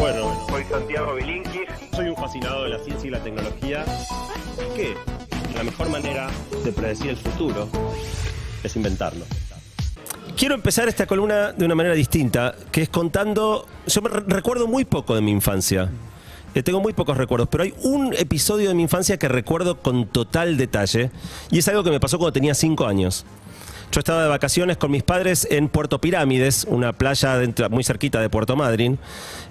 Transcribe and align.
Bueno, 0.00 0.46
Soy 0.48 0.64
Santiago 0.64 1.14
Bilinkis. 1.14 1.68
soy 1.94 2.08
un 2.08 2.16
fascinado 2.16 2.64
de 2.64 2.70
la 2.70 2.78
ciencia 2.78 3.06
y 3.06 3.10
la 3.10 3.22
tecnología. 3.22 3.84
Que 4.74 4.94
la 5.54 5.62
mejor 5.62 5.90
manera 5.90 6.28
de 6.64 6.72
predecir 6.72 7.10
el 7.10 7.16
futuro 7.18 7.68
es 8.64 8.74
inventarlo. 8.76 9.26
Quiero 10.38 10.54
empezar 10.54 10.88
esta 10.88 11.06
columna 11.06 11.52
de 11.52 11.66
una 11.66 11.74
manera 11.74 11.94
distinta, 11.94 12.54
que 12.72 12.80
es 12.82 12.88
contando. 12.88 13.66
Yo 13.86 14.00
me 14.00 14.08
re- 14.08 14.22
recuerdo 14.26 14.66
muy 14.66 14.86
poco 14.86 15.14
de 15.14 15.20
mi 15.20 15.32
infancia. 15.32 15.90
Eh, 16.54 16.62
tengo 16.62 16.80
muy 16.80 16.94
pocos 16.94 17.18
recuerdos, 17.18 17.48
pero 17.50 17.64
hay 17.64 17.74
un 17.82 18.14
episodio 18.14 18.70
de 18.70 18.74
mi 18.74 18.82
infancia 18.82 19.18
que 19.18 19.28
recuerdo 19.28 19.82
con 19.82 20.06
total 20.06 20.56
detalle, 20.56 21.10
y 21.50 21.58
es 21.58 21.68
algo 21.68 21.84
que 21.84 21.90
me 21.90 22.00
pasó 22.00 22.16
cuando 22.18 22.32
tenía 22.32 22.54
cinco 22.54 22.86
años. 22.86 23.26
Yo 23.92 23.98
estaba 23.98 24.22
de 24.22 24.28
vacaciones 24.28 24.76
con 24.76 24.92
mis 24.92 25.02
padres 25.02 25.48
en 25.50 25.68
Puerto 25.68 26.00
Pirámides, 26.00 26.64
una 26.68 26.92
playa 26.92 27.36
dentro- 27.36 27.68
muy 27.70 27.82
cerquita 27.82 28.20
de 28.20 28.30
Puerto 28.30 28.54
Madryn, 28.54 28.98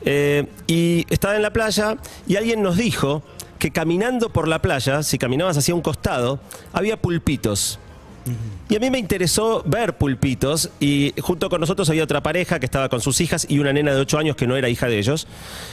eh, 0.06 0.46
y 0.66 1.06
estaba 1.10 1.36
en 1.36 1.42
la 1.42 1.52
playa 1.52 1.98
y 2.26 2.38
alguien 2.38 2.62
nos 2.62 2.78
dijo 2.78 3.22
que 3.58 3.72
caminando 3.72 4.30
por 4.30 4.48
la 4.48 4.62
playa, 4.62 5.04
si 5.04 5.18
caminabas 5.18 5.58
hacia 5.58 5.76
un 5.76 5.82
costado, 5.82 6.40
había 6.72 6.96
pulpitos. 6.96 7.80
Y 8.70 8.76
a 8.76 8.80
mí 8.80 8.90
me 8.90 9.00
interesó 9.00 9.64
ver 9.66 9.98
pulpitos 9.98 10.70
y 10.80 11.14
junto 11.22 11.50
con 11.50 11.60
nosotros 11.60 11.90
había 11.90 12.04
otra 12.04 12.22
pareja 12.22 12.60
que 12.60 12.66
estaba 12.66 12.88
con 12.90 13.02
sus 13.02 13.20
hijas 13.22 13.48
y 13.50 13.60
una 13.60 13.74
nena 13.74 13.94
de 13.94 14.00
8 14.02 14.20
años 14.20 14.36
que 14.36 14.46
no 14.46 14.56
era 14.56 14.70
hija 14.70 14.88
de 14.88 15.00
ellos. 15.00 15.28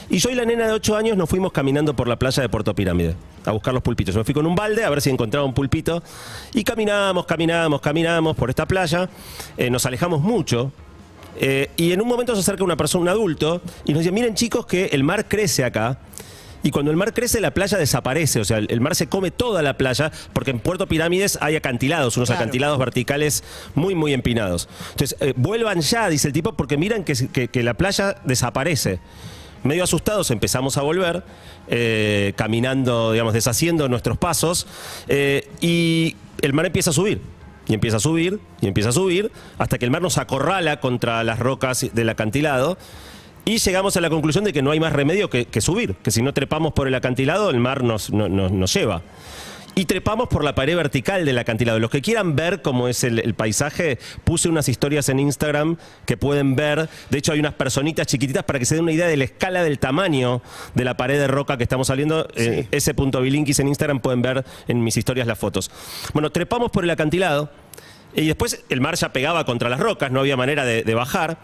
Y 0.08 0.18
yo 0.18 0.30
y 0.30 0.34
la 0.34 0.44
nena 0.44 0.66
de 0.66 0.72
8 0.72 0.96
años 0.96 1.16
nos 1.16 1.28
fuimos 1.28 1.52
caminando 1.52 1.94
por 1.94 2.08
la 2.08 2.16
playa 2.16 2.42
de 2.42 2.48
Puerto 2.48 2.74
Pirámide 2.74 3.14
a 3.44 3.50
buscar 3.52 3.74
los 3.74 3.82
pulpitos. 3.82 4.14
Yo 4.14 4.20
me 4.20 4.24
fui 4.24 4.34
con 4.34 4.46
un 4.46 4.54
balde 4.54 4.84
a 4.84 4.90
ver 4.90 5.00
si 5.02 5.10
encontraba 5.10 5.44
un 5.44 5.54
pulpito 5.54 6.02
y 6.54 6.64
caminábamos, 6.64 7.26
caminábamos, 7.26 7.80
caminábamos 7.80 8.36
por 8.36 8.50
esta 8.50 8.66
playa. 8.66 9.08
Eh, 9.56 9.70
nos 9.70 9.84
alejamos 9.86 10.20
mucho. 10.20 10.72
eh, 11.38 11.70
y 11.76 11.92
en 11.92 12.00
un 12.00 12.08
momento 12.08 12.34
se 12.34 12.40
acerca 12.40 12.64
una 12.64 12.76
persona, 12.76 13.02
un 13.02 13.08
adulto, 13.10 13.60
y 13.84 13.92
nos 13.92 14.00
dice, 14.00 14.10
miren 14.10 14.34
chicos 14.34 14.64
que 14.64 14.86
el 14.86 15.04
mar 15.04 15.26
crece 15.28 15.64
acá. 15.64 15.98
Y 16.66 16.72
cuando 16.72 16.90
el 16.90 16.96
mar 16.96 17.14
crece, 17.14 17.40
la 17.40 17.52
playa 17.52 17.78
desaparece. 17.78 18.40
O 18.40 18.44
sea, 18.44 18.58
el 18.58 18.66
el 18.70 18.80
mar 18.80 18.96
se 18.96 19.06
come 19.06 19.30
toda 19.30 19.62
la 19.62 19.78
playa, 19.78 20.10
porque 20.32 20.50
en 20.50 20.58
Puerto 20.58 20.88
Pirámides 20.88 21.38
hay 21.40 21.54
acantilados, 21.54 22.16
unos 22.16 22.28
Claro. 22.28 22.40
acantilados 22.42 22.76
verticales 22.76 23.44
muy, 23.76 23.94
muy 23.94 24.12
empinados. 24.12 24.68
Entonces, 24.90 25.16
eh, 25.20 25.32
vuelvan 25.36 25.80
ya, 25.80 26.08
dice 26.08 26.26
el 26.26 26.32
tipo, 26.34 26.54
porque 26.54 26.76
miran 26.76 27.04
que- 27.04 27.48
que 27.48 27.62
la 27.62 27.74
playa 27.74 28.16
desaparece. 28.24 28.98
Medio 29.62 29.84
asustados 29.84 30.32
empezamos 30.32 30.76
a 30.76 30.82
volver, 30.82 31.22
eh, 31.68 32.32
caminando, 32.36 33.12
digamos, 33.12 33.32
deshaciendo 33.32 33.88
nuestros 33.88 34.18
pasos, 34.18 34.66
eh, 35.06 35.48
y 35.60 36.16
el 36.42 36.52
mar 36.52 36.66
empieza 36.66 36.90
a 36.90 36.92
subir. 36.92 37.20
Y 37.68 37.74
empieza 37.74 37.98
a 37.98 38.00
subir, 38.00 38.40
y 38.60 38.66
empieza 38.66 38.88
a 38.90 38.92
subir, 38.92 39.30
hasta 39.58 39.78
que 39.78 39.84
el 39.84 39.92
mar 39.92 40.02
nos 40.02 40.18
acorrala 40.18 40.80
contra 40.80 41.22
las 41.22 41.38
rocas 41.38 41.86
del 41.92 42.08
acantilado. 42.08 42.76
Y 43.48 43.58
llegamos 43.58 43.96
a 43.96 44.00
la 44.00 44.10
conclusión 44.10 44.42
de 44.44 44.52
que 44.52 44.60
no 44.60 44.72
hay 44.72 44.80
más 44.80 44.92
remedio 44.92 45.30
que, 45.30 45.44
que 45.46 45.60
subir, 45.60 45.94
que 46.02 46.10
si 46.10 46.20
no 46.20 46.34
trepamos 46.34 46.72
por 46.72 46.88
el 46.88 46.94
acantilado, 46.96 47.48
el 47.50 47.60
mar 47.60 47.84
nos, 47.84 48.10
no- 48.12 48.28
no- 48.28 48.48
nos 48.50 48.74
lleva. 48.74 49.02
Y 49.78 49.84
trepamos 49.84 50.28
por 50.28 50.42
la 50.42 50.54
pared 50.54 50.74
vertical 50.74 51.24
del 51.26 51.36
acantilado. 51.38 51.78
Los 51.78 51.90
que 51.90 52.00
quieran 52.00 52.34
ver 52.34 52.62
cómo 52.62 52.88
es 52.88 53.04
el, 53.04 53.18
el 53.20 53.34
paisaje, 53.34 53.98
puse 54.24 54.48
unas 54.48 54.68
historias 54.70 55.08
en 55.10 55.20
Instagram 55.20 55.76
que 56.06 56.16
pueden 56.16 56.56
ver. 56.56 56.88
De 57.10 57.18
hecho, 57.18 57.32
hay 57.32 57.40
unas 57.40 57.52
personitas 57.54 58.06
chiquititas 58.06 58.42
para 58.42 58.58
que 58.58 58.64
se 58.64 58.74
den 58.74 58.84
una 58.84 58.92
idea 58.92 59.06
de 59.06 59.18
la 59.18 59.24
escala 59.24 59.62
del 59.62 59.78
tamaño 59.78 60.40
de 60.74 60.84
la 60.84 60.96
pared 60.96 61.18
de 61.18 61.28
roca 61.28 61.56
que 61.58 61.62
estamos 61.62 61.88
saliendo. 61.88 62.26
Eh, 62.36 62.66
ese 62.72 62.94
punto 62.94 63.20
bilinkis 63.20 63.58
en 63.60 63.68
Instagram 63.68 64.00
pueden 64.00 64.22
ver 64.22 64.44
en 64.66 64.82
mis 64.82 64.96
historias 64.96 65.26
las 65.26 65.38
fotos. 65.38 65.70
Bueno, 66.14 66.30
trepamos 66.32 66.70
por 66.72 66.82
el 66.82 66.90
acantilado. 66.90 67.50
Y 68.16 68.26
después 68.26 68.64
el 68.70 68.80
mar 68.80 68.96
ya 68.96 69.12
pegaba 69.12 69.44
contra 69.44 69.68
las 69.68 69.78
rocas, 69.78 70.10
no 70.10 70.20
había 70.20 70.36
manera 70.36 70.64
de, 70.64 70.82
de 70.82 70.94
bajar. 70.94 71.38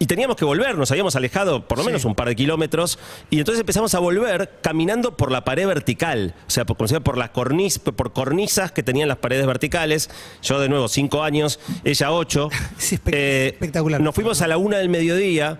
Y 0.00 0.06
teníamos 0.06 0.36
que 0.36 0.44
volver, 0.44 0.78
nos 0.78 0.92
habíamos 0.92 1.16
alejado 1.16 1.66
por 1.66 1.76
lo 1.78 1.82
menos 1.82 2.04
un 2.04 2.14
par 2.14 2.28
de 2.28 2.36
kilómetros. 2.36 3.00
Y 3.30 3.38
entonces 3.40 3.58
empezamos 3.60 3.94
a 3.96 3.98
volver 3.98 4.58
caminando 4.62 5.16
por 5.16 5.32
la 5.32 5.44
pared 5.44 5.66
vertical. 5.66 6.34
O 6.46 6.50
sea, 6.50 6.64
por, 6.64 6.76
por, 7.02 7.18
las 7.18 7.30
cornis, 7.30 7.80
por 7.80 8.12
cornisas 8.12 8.70
que 8.70 8.84
tenían 8.84 9.08
las 9.08 9.16
paredes 9.16 9.44
verticales. 9.46 10.08
Yo 10.40 10.60
de 10.60 10.68
nuevo, 10.68 10.86
cinco 10.86 11.24
años, 11.24 11.58
ella 11.82 12.12
ocho. 12.12 12.48
Espe- 12.78 13.10
Eh, 13.12 13.46
espectacular. 13.48 14.00
Nos 14.00 14.14
fuimos 14.14 14.40
a 14.40 14.46
la 14.46 14.56
una 14.56 14.76
del 14.78 14.88
mediodía 14.88 15.58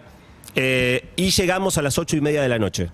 eh, 0.54 1.08
y 1.16 1.30
llegamos 1.30 1.76
a 1.78 1.82
las 1.82 1.98
ocho 1.98 2.16
y 2.16 2.20
media 2.20 2.40
de 2.40 2.48
la 2.48 2.60
noche. 2.60 2.90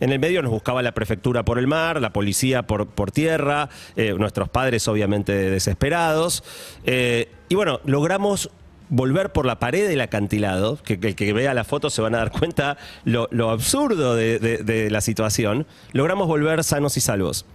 En 0.00 0.12
el 0.12 0.18
medio 0.18 0.42
nos 0.42 0.50
buscaba 0.50 0.82
la 0.82 0.92
prefectura 0.92 1.44
por 1.44 1.58
el 1.58 1.66
mar, 1.66 2.00
la 2.00 2.12
policía 2.12 2.62
por, 2.62 2.86
por 2.86 3.10
tierra, 3.10 3.68
eh, 3.96 4.14
nuestros 4.18 4.48
padres 4.48 4.86
obviamente 4.88 5.32
desesperados. 5.32 6.44
Eh, 6.84 7.30
y 7.48 7.54
bueno, 7.54 7.80
logramos 7.84 8.50
volver 8.88 9.32
por 9.32 9.46
la 9.46 9.58
pared 9.58 9.88
del 9.88 10.00
acantilado, 10.00 10.78
que, 10.82 10.94
el 10.94 11.16
que 11.16 11.32
vea 11.32 11.54
la 11.54 11.64
foto 11.64 11.90
se 11.90 12.02
van 12.02 12.14
a 12.14 12.18
dar 12.18 12.30
cuenta 12.30 12.76
lo, 13.04 13.50
absurdo 13.50 14.14
de 14.14 14.88
la 14.90 15.00
situación. 15.00 15.66
Logramos 15.92 16.28
volver 16.28 16.62
sanos 16.62 16.96
y 16.96 17.00
salvos. 17.00 17.46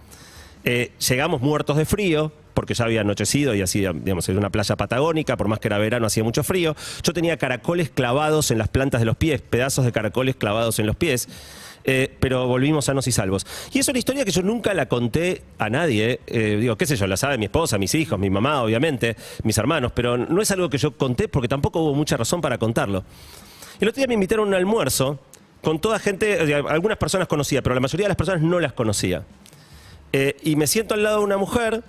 Eh, 0.64 0.92
llegamos 1.08 1.40
muertos 1.40 1.76
de 1.76 1.84
frío, 1.84 2.32
porque 2.54 2.74
ya 2.74 2.84
había 2.84 3.00
anochecido 3.02 3.54
y 3.54 3.62
así, 3.62 3.80
digamos, 3.80 4.28
era 4.28 4.38
una 4.38 4.50
playa 4.50 4.76
patagónica, 4.76 5.36
por 5.36 5.48
más 5.48 5.58
que 5.58 5.68
era 5.68 5.78
verano, 5.78 6.06
hacía 6.06 6.24
mucho 6.24 6.42
frío. 6.42 6.74
Yo 7.02 7.12
tenía 7.12 7.36
caracoles 7.36 7.90
clavados 7.90 8.50
en 8.50 8.58
las 8.58 8.68
plantas 8.68 9.00
de 9.00 9.06
los 9.06 9.16
pies, 9.16 9.40
pedazos 9.40 9.84
de 9.84 9.92
caracoles 9.92 10.36
clavados 10.36 10.78
en 10.78 10.86
los 10.86 10.96
pies. 10.96 11.28
eh, 11.84 12.16
pero 12.20 12.46
volvimos 12.46 12.84
sanos 12.84 13.08
y 13.08 13.12
salvos. 13.12 13.44
Y 13.72 13.80
es 13.80 13.88
una 13.88 13.98
historia 13.98 14.24
que 14.24 14.30
yo 14.30 14.42
nunca 14.42 14.72
la 14.72 14.86
conté 14.86 15.42
a 15.58 15.68
nadie. 15.68 16.20
eh, 16.28 16.58
digo, 16.60 16.76
qué 16.76 16.86
sé 16.86 16.96
yo, 16.96 17.06
la 17.08 17.16
sabe 17.16 17.38
mi 17.38 17.46
esposa, 17.46 17.76
mis 17.78 17.94
hijos, 17.96 18.18
mi 18.18 18.30
mamá, 18.30 18.62
obviamente, 18.62 19.16
mis 19.42 19.58
hermanos, 19.58 19.92
pero 19.92 20.16
no 20.16 20.40
es 20.40 20.50
algo 20.52 20.70
que 20.70 20.78
yo 20.78 20.96
conté 20.96 21.26
porque 21.28 21.48
tampoco 21.48 21.80
hubo 21.80 21.94
mucha 21.94 22.16
razón 22.16 22.40
para 22.40 22.58
contarlo. 22.58 23.04
El 23.80 23.88
otro 23.88 23.98
día 23.98 24.06
me 24.06 24.14
invitaron 24.14 24.46
a 24.46 24.48
un 24.48 24.54
almuerzo 24.54 25.18
con 25.60 25.80
toda 25.80 25.98
gente, 25.98 26.54
algunas 26.68 26.98
personas 26.98 27.28
conocía, 27.28 27.62
pero 27.62 27.74
la 27.74 27.80
mayoría 27.80 28.04
de 28.04 28.10
las 28.10 28.16
personas 28.16 28.42
no 28.42 28.60
las 28.60 28.72
conocía. 28.72 29.24
Eh, 30.12 30.36
y 30.42 30.56
me 30.56 30.66
siento 30.66 30.94
al 30.94 31.02
lado 31.02 31.18
de 31.18 31.24
una 31.24 31.38
mujer. 31.38 31.82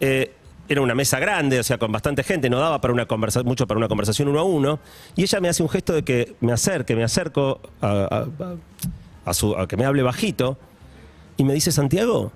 Eh, 0.00 0.32
era 0.68 0.80
una 0.80 0.94
mesa 0.94 1.18
grande, 1.18 1.60
o 1.60 1.62
sea, 1.62 1.76
con 1.78 1.92
bastante 1.92 2.22
gente, 2.22 2.48
no 2.48 2.58
daba 2.58 2.80
para 2.80 2.94
una 2.94 3.06
conversa 3.06 3.42
mucho 3.42 3.66
para 3.66 3.76
una 3.78 3.88
conversación 3.88 4.28
uno 4.28 4.40
a 4.40 4.44
uno. 4.44 4.78
Y 5.14 5.22
ella 5.22 5.40
me 5.40 5.48
hace 5.48 5.62
un 5.62 5.68
gesto 5.68 5.92
de 5.92 6.02
que 6.02 6.36
me 6.40 6.52
acerque, 6.52 6.96
me 6.96 7.04
acerco 7.04 7.60
a, 7.80 7.88
a- 7.88 8.44
a- 8.44 8.56
a 9.26 9.34
su, 9.34 9.56
a 9.56 9.66
que 9.68 9.76
me 9.76 9.84
hable 9.84 10.02
bajito. 10.02 10.58
Y 11.36 11.44
me 11.44 11.52
dice, 11.52 11.70
Santiago, 11.72 12.32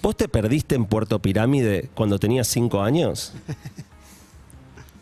¿vos 0.00 0.16
te 0.16 0.28
perdiste 0.28 0.74
en 0.74 0.86
Puerto 0.86 1.18
Pirámide 1.20 1.90
cuando 1.94 2.18
tenías 2.18 2.46
cinco 2.48 2.80
años? 2.82 3.34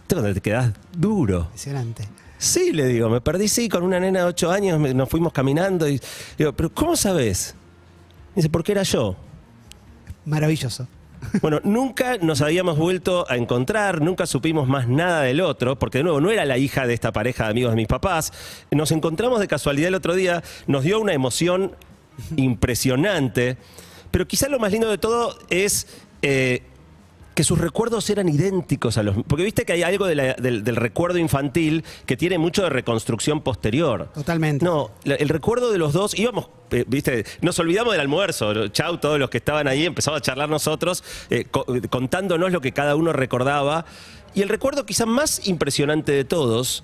Te 0.06 0.16
te 0.34 0.40
quedás 0.40 0.72
duro. 0.96 1.40
Impresionante. 1.42 2.08
Sí, 2.38 2.72
le 2.72 2.86
digo, 2.86 3.10
me 3.10 3.20
perdí, 3.20 3.46
sí, 3.48 3.68
con 3.68 3.82
una 3.82 4.00
nena 4.00 4.20
de 4.20 4.24
8 4.26 4.50
años, 4.50 4.78
me- 4.80 4.94
nos 4.94 5.08
fuimos 5.08 5.32
caminando 5.34 5.86
y 5.88 6.00
digo, 6.38 6.52
pero 6.54 6.72
¿cómo 6.72 6.96
sabes? 6.96 7.54
Dice, 8.34 8.48
porque 8.48 8.72
era 8.72 8.84
yo. 8.84 9.16
Maravilloso. 10.24 10.88
Bueno, 11.40 11.60
nunca 11.64 12.16
nos 12.18 12.40
habíamos 12.40 12.78
vuelto 12.78 13.26
a 13.28 13.36
encontrar, 13.36 14.00
nunca 14.00 14.26
supimos 14.26 14.68
más 14.68 14.88
nada 14.88 15.22
del 15.22 15.40
otro, 15.40 15.78
porque 15.78 15.98
de 15.98 16.04
nuevo 16.04 16.20
no 16.20 16.30
era 16.30 16.44
la 16.44 16.58
hija 16.58 16.86
de 16.86 16.94
esta 16.94 17.12
pareja 17.12 17.44
de 17.44 17.50
amigos 17.50 17.72
de 17.72 17.76
mis 17.76 17.86
papás. 17.86 18.32
Nos 18.70 18.92
encontramos 18.92 19.40
de 19.40 19.48
casualidad 19.48 19.88
el 19.88 19.94
otro 19.94 20.14
día, 20.14 20.42
nos 20.66 20.84
dio 20.84 21.00
una 21.00 21.12
emoción 21.12 21.74
impresionante, 22.36 23.56
pero 24.10 24.26
quizás 24.26 24.50
lo 24.50 24.58
más 24.58 24.72
lindo 24.72 24.88
de 24.90 24.98
todo 24.98 25.38
es 25.50 25.86
eh, 26.22 26.62
que 27.38 27.44
sus 27.44 27.56
recuerdos 27.60 28.10
eran 28.10 28.28
idénticos 28.28 28.98
a 28.98 29.04
los... 29.04 29.14
Porque 29.28 29.44
viste 29.44 29.64
que 29.64 29.72
hay 29.72 29.84
algo 29.84 30.06
de 30.06 30.16
la- 30.16 30.34
del, 30.34 30.64
del 30.64 30.74
recuerdo 30.74 31.18
infantil 31.18 31.84
que 32.04 32.16
tiene 32.16 32.36
mucho 32.36 32.64
de 32.64 32.68
reconstrucción 32.68 33.42
posterior. 33.42 34.10
Totalmente. 34.12 34.64
No, 34.64 34.90
el 35.04 35.28
recuerdo 35.28 35.70
de 35.70 35.78
los 35.78 35.92
dos, 35.92 36.18
íbamos, 36.18 36.48
eh, 36.72 36.84
viste, 36.88 37.24
nos 37.40 37.56
olvidamos 37.60 37.92
del 37.92 38.00
almuerzo. 38.00 38.66
Chau, 38.70 38.98
todos 38.98 39.20
los 39.20 39.30
que 39.30 39.38
estaban 39.38 39.68
ahí, 39.68 39.86
empezamos 39.86 40.18
a 40.18 40.20
charlar 40.20 40.48
nosotros, 40.48 41.04
eh, 41.30 41.44
co- 41.48 41.64
contándonos 41.88 42.50
lo 42.50 42.60
que 42.60 42.72
cada 42.72 42.96
uno 42.96 43.12
recordaba. 43.12 43.84
Y 44.34 44.42
el 44.42 44.48
recuerdo 44.48 44.84
quizá 44.84 45.06
más 45.06 45.46
impresionante 45.46 46.10
de 46.10 46.24
todos 46.24 46.82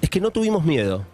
es 0.00 0.08
que 0.08 0.22
no 0.22 0.30
tuvimos 0.30 0.64
miedo. 0.64 1.04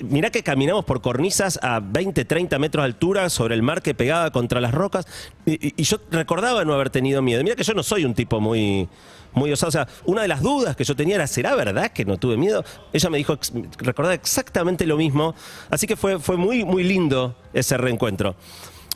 Mirá 0.00 0.30
que 0.30 0.42
caminamos 0.42 0.84
por 0.84 1.00
cornisas 1.00 1.58
a 1.62 1.80
20, 1.80 2.24
30 2.24 2.58
metros 2.58 2.82
de 2.82 2.86
altura 2.86 3.30
sobre 3.30 3.54
el 3.54 3.62
mar 3.62 3.82
que 3.82 3.94
pegaba 3.94 4.30
contra 4.30 4.60
las 4.60 4.72
rocas. 4.72 5.06
Y, 5.46 5.82
yo 5.82 5.98
recordaba 6.10 6.64
no 6.64 6.74
haber 6.74 6.90
tenido 6.90 7.22
miedo. 7.22 7.42
Mira 7.42 7.56
que 7.56 7.64
yo 7.64 7.74
no 7.74 7.82
soy 7.82 8.04
un 8.04 8.14
tipo 8.14 8.40
muy, 8.40 8.88
muy 9.32 9.52
osado. 9.52 9.68
O 9.68 9.72
sea, 9.72 9.88
una 10.04 10.22
de 10.22 10.28
las 10.28 10.42
dudas 10.42 10.76
que 10.76 10.84
yo 10.84 10.96
tenía 10.96 11.16
era, 11.16 11.26
¿será 11.26 11.54
verdad 11.54 11.92
que 11.92 12.04
no 12.04 12.18
tuve 12.18 12.36
miedo? 12.36 12.64
Ella 12.92 13.10
me 13.10 13.18
dijo, 13.18 13.38
recordaba 13.78 14.14
exactamente 14.14 14.86
lo 14.86 14.96
mismo. 14.96 15.34
Así 15.70 15.86
que 15.86 15.96
fue, 15.96 16.18
fue 16.18 16.36
muy, 16.36 16.64
muy 16.64 16.84
lindo 16.84 17.36
ese 17.52 17.76
reencuentro. 17.76 18.36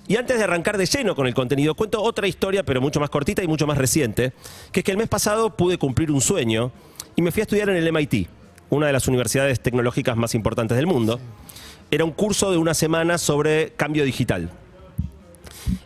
Y 0.08 0.17
antes 0.17 0.38
de 0.38 0.44
arrancar 0.44 0.78
de 0.78 0.87
lleno 0.87 1.17
con 1.17 1.26
el 1.26 1.34
contenido, 1.34 1.75
cuento 1.75 2.00
otra 2.00 2.28
historia, 2.28 2.62
pero 2.62 2.81
mucho 2.81 3.00
más 3.00 3.11
cortita 3.11 3.43
y 3.43 3.49
mucho 3.49 3.67
más 3.67 3.76
reciente, 3.76 4.32
que 4.70 4.81
es 4.81 4.84
que 4.84 4.93
el 4.93 4.99
mes 4.99 5.08
pasado 5.08 5.56
pude 5.56 5.78
cumplir 5.78 6.12
un 6.12 6.20
sueño 6.20 6.70
y 7.17 7.23
me 7.23 7.32
fui 7.32 7.40
a 7.40 7.43
estudiar 7.43 7.70
en 7.70 7.76
el 7.76 7.93
MIT, 7.93 8.28
una 8.70 8.86
de 8.86 8.92
las 8.92 9.06
universidades 9.08 9.60
tecnológicas 9.60 10.16
más 10.16 10.34
importantes 10.34 10.76
del 10.76 10.86
mundo. 10.86 11.20
Era 11.90 12.04
un 12.04 12.10
curso 12.12 12.50
de 12.50 12.56
una 12.58 12.74
semana 12.74 13.16
sobre 13.18 13.70
cambio 13.76 14.04
digital. 14.04 14.50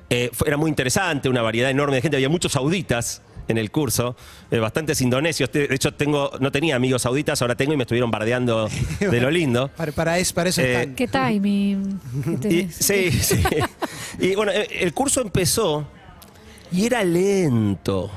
Eh, 0.09 0.31
fue- 0.33 0.49
era 0.49 0.57
muy 0.57 0.69
interesante, 0.69 1.29
una 1.29 1.43
variedad 1.43 1.71
enorme 1.71 1.97
de 1.97 2.03
gente, 2.03 2.17
había 2.17 2.29
muchos 2.29 2.53
sauditas 2.53 3.23
en 3.49 3.59
el 3.59 3.71
curso, 3.71 4.17
eh, 4.51 4.59
bastantes 4.59 5.01
indonesios. 5.01 5.51
De 5.53 5.69
hecho, 5.71 5.93
tengo, 5.93 6.31
no 6.41 6.53
tenía 6.53 6.77
amigos 6.77 7.03
sauditas, 7.03 7.43
ahora 7.43 7.55
tengo 7.57 7.73
y 7.73 7.77
me 7.77 7.83
estuvieron 7.83 8.11
bardeando 8.11 8.69
de 9.01 9.21
lo 9.21 9.31
lindo. 9.31 9.69
Para, 9.77 9.93
para 9.93 10.19
eso, 10.19 10.35
para 10.35 10.51
eso 10.51 10.63
Eh. 10.63 10.93
¿Qué 10.97 11.07
timing? 11.09 12.01
Y- 12.49 12.69
sí, 12.71 13.11
sí. 13.13 13.43
Y 14.21 14.35
bueno, 14.35 14.53
el 14.53 14.93
curso 14.95 15.21
empezó 15.21 15.87
y 16.73 16.87
era 16.87 17.03
lento. 17.05 18.11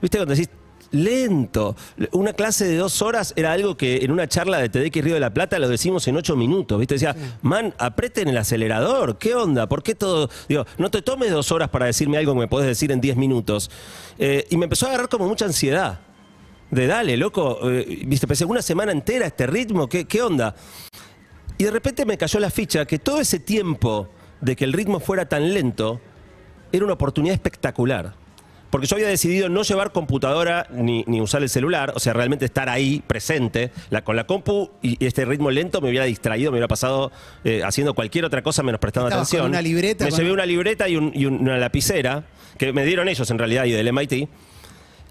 ¿Viste 0.00 0.18
cuando 0.18 0.34
decís 0.34 0.48
lento? 0.90 1.76
Una 2.12 2.32
clase 2.32 2.66
de 2.66 2.76
dos 2.76 3.02
horas 3.02 3.32
era 3.36 3.52
algo 3.52 3.76
que 3.76 4.04
en 4.04 4.10
una 4.10 4.28
charla 4.28 4.58
de 4.58 4.68
TDX 4.68 5.04
Río 5.04 5.14
de 5.14 5.20
la 5.20 5.32
Plata 5.32 5.58
lo 5.58 5.68
decimos 5.68 6.06
en 6.08 6.16
ocho 6.16 6.36
minutos. 6.36 6.78
¿Viste? 6.78 6.94
Decía, 6.94 7.16
man, 7.42 7.74
aprieten 7.78 8.28
el 8.28 8.36
acelerador. 8.36 9.18
¿Qué 9.18 9.34
onda? 9.34 9.68
¿Por 9.68 9.82
qué 9.82 9.94
todo? 9.94 10.30
Digo, 10.48 10.66
no 10.78 10.90
te 10.90 11.02
tomes 11.02 11.30
dos 11.30 11.52
horas 11.52 11.68
para 11.68 11.86
decirme 11.86 12.18
algo 12.18 12.34
que 12.34 12.40
me 12.40 12.48
podés 12.48 12.66
decir 12.66 12.92
en 12.92 13.00
diez 13.00 13.16
minutos. 13.16 13.70
Eh, 14.18 14.46
y 14.50 14.56
me 14.56 14.64
empezó 14.64 14.86
a 14.86 14.90
agarrar 14.90 15.08
como 15.08 15.26
mucha 15.26 15.44
ansiedad. 15.44 16.00
De 16.70 16.86
dale, 16.86 17.16
loco, 17.16 17.58
eh, 17.68 18.04
viste, 18.06 18.28
pensé 18.28 18.44
una 18.44 18.62
semana 18.62 18.92
entera 18.92 19.26
este 19.26 19.46
ritmo, 19.46 19.88
¿qué, 19.88 20.04
qué 20.04 20.22
onda? 20.22 20.54
Y 21.58 21.64
de 21.64 21.70
repente 21.72 22.06
me 22.06 22.16
cayó 22.16 22.38
la 22.38 22.48
ficha 22.48 22.86
que 22.86 23.00
todo 23.00 23.20
ese 23.20 23.40
tiempo 23.40 24.08
de 24.40 24.54
que 24.54 24.64
el 24.64 24.72
ritmo 24.72 25.00
fuera 25.00 25.28
tan 25.28 25.52
lento 25.52 26.00
era 26.72 26.84
una 26.84 26.94
oportunidad 26.94 27.34
espectacular. 27.34 28.14
Porque 28.70 28.86
yo 28.86 28.94
había 28.96 29.08
decidido 29.08 29.48
no 29.48 29.62
llevar 29.62 29.90
computadora 29.90 30.66
ni, 30.70 31.02
ni 31.08 31.20
usar 31.20 31.42
el 31.42 31.48
celular, 31.48 31.92
o 31.96 31.98
sea, 31.98 32.12
realmente 32.12 32.44
estar 32.44 32.68
ahí 32.68 33.02
presente. 33.04 33.72
La, 33.90 34.02
con 34.04 34.14
la 34.14 34.24
compu 34.24 34.70
y 34.80 35.04
este 35.04 35.24
ritmo 35.24 35.50
lento 35.50 35.80
me 35.80 35.88
hubiera 35.88 36.04
distraído, 36.04 36.52
me 36.52 36.56
hubiera 36.56 36.68
pasado 36.68 37.10
eh, 37.42 37.62
haciendo 37.64 37.94
cualquier 37.94 38.24
otra 38.24 38.42
cosa 38.42 38.62
menos 38.62 38.80
prestando 38.80 39.08
Estabas 39.08 39.28
con 39.28 39.38
atención. 39.38 39.50
una 39.50 39.60
libreta, 39.62 40.04
Me 40.04 40.10
con- 40.10 40.18
llevé 40.20 40.32
una 40.32 40.46
libreta 40.46 40.88
y, 40.88 40.96
un- 40.96 41.10
y 41.14 41.26
un- 41.26 41.40
una 41.40 41.58
lapicera, 41.58 42.24
que 42.58 42.72
me 42.72 42.84
dieron 42.84 43.08
ellos 43.08 43.28
en 43.30 43.38
realidad 43.38 43.64
y 43.64 43.72
del 43.72 43.88
MIT. 43.92 44.28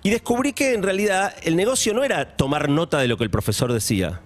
Y 0.04 0.10
descubrí 0.10 0.54
que 0.54 0.74
en 0.74 0.82
realidad 0.82 1.34
el 1.44 1.58
negocio 1.58 1.94
no 1.94 2.06
era 2.06 2.38
tomar 2.38 2.70
nota 2.70 3.00
de 3.00 3.10
lo 3.10 3.18
que 3.18 3.26
el 3.26 3.30
profesor 3.30 3.74
decía. 3.74 4.22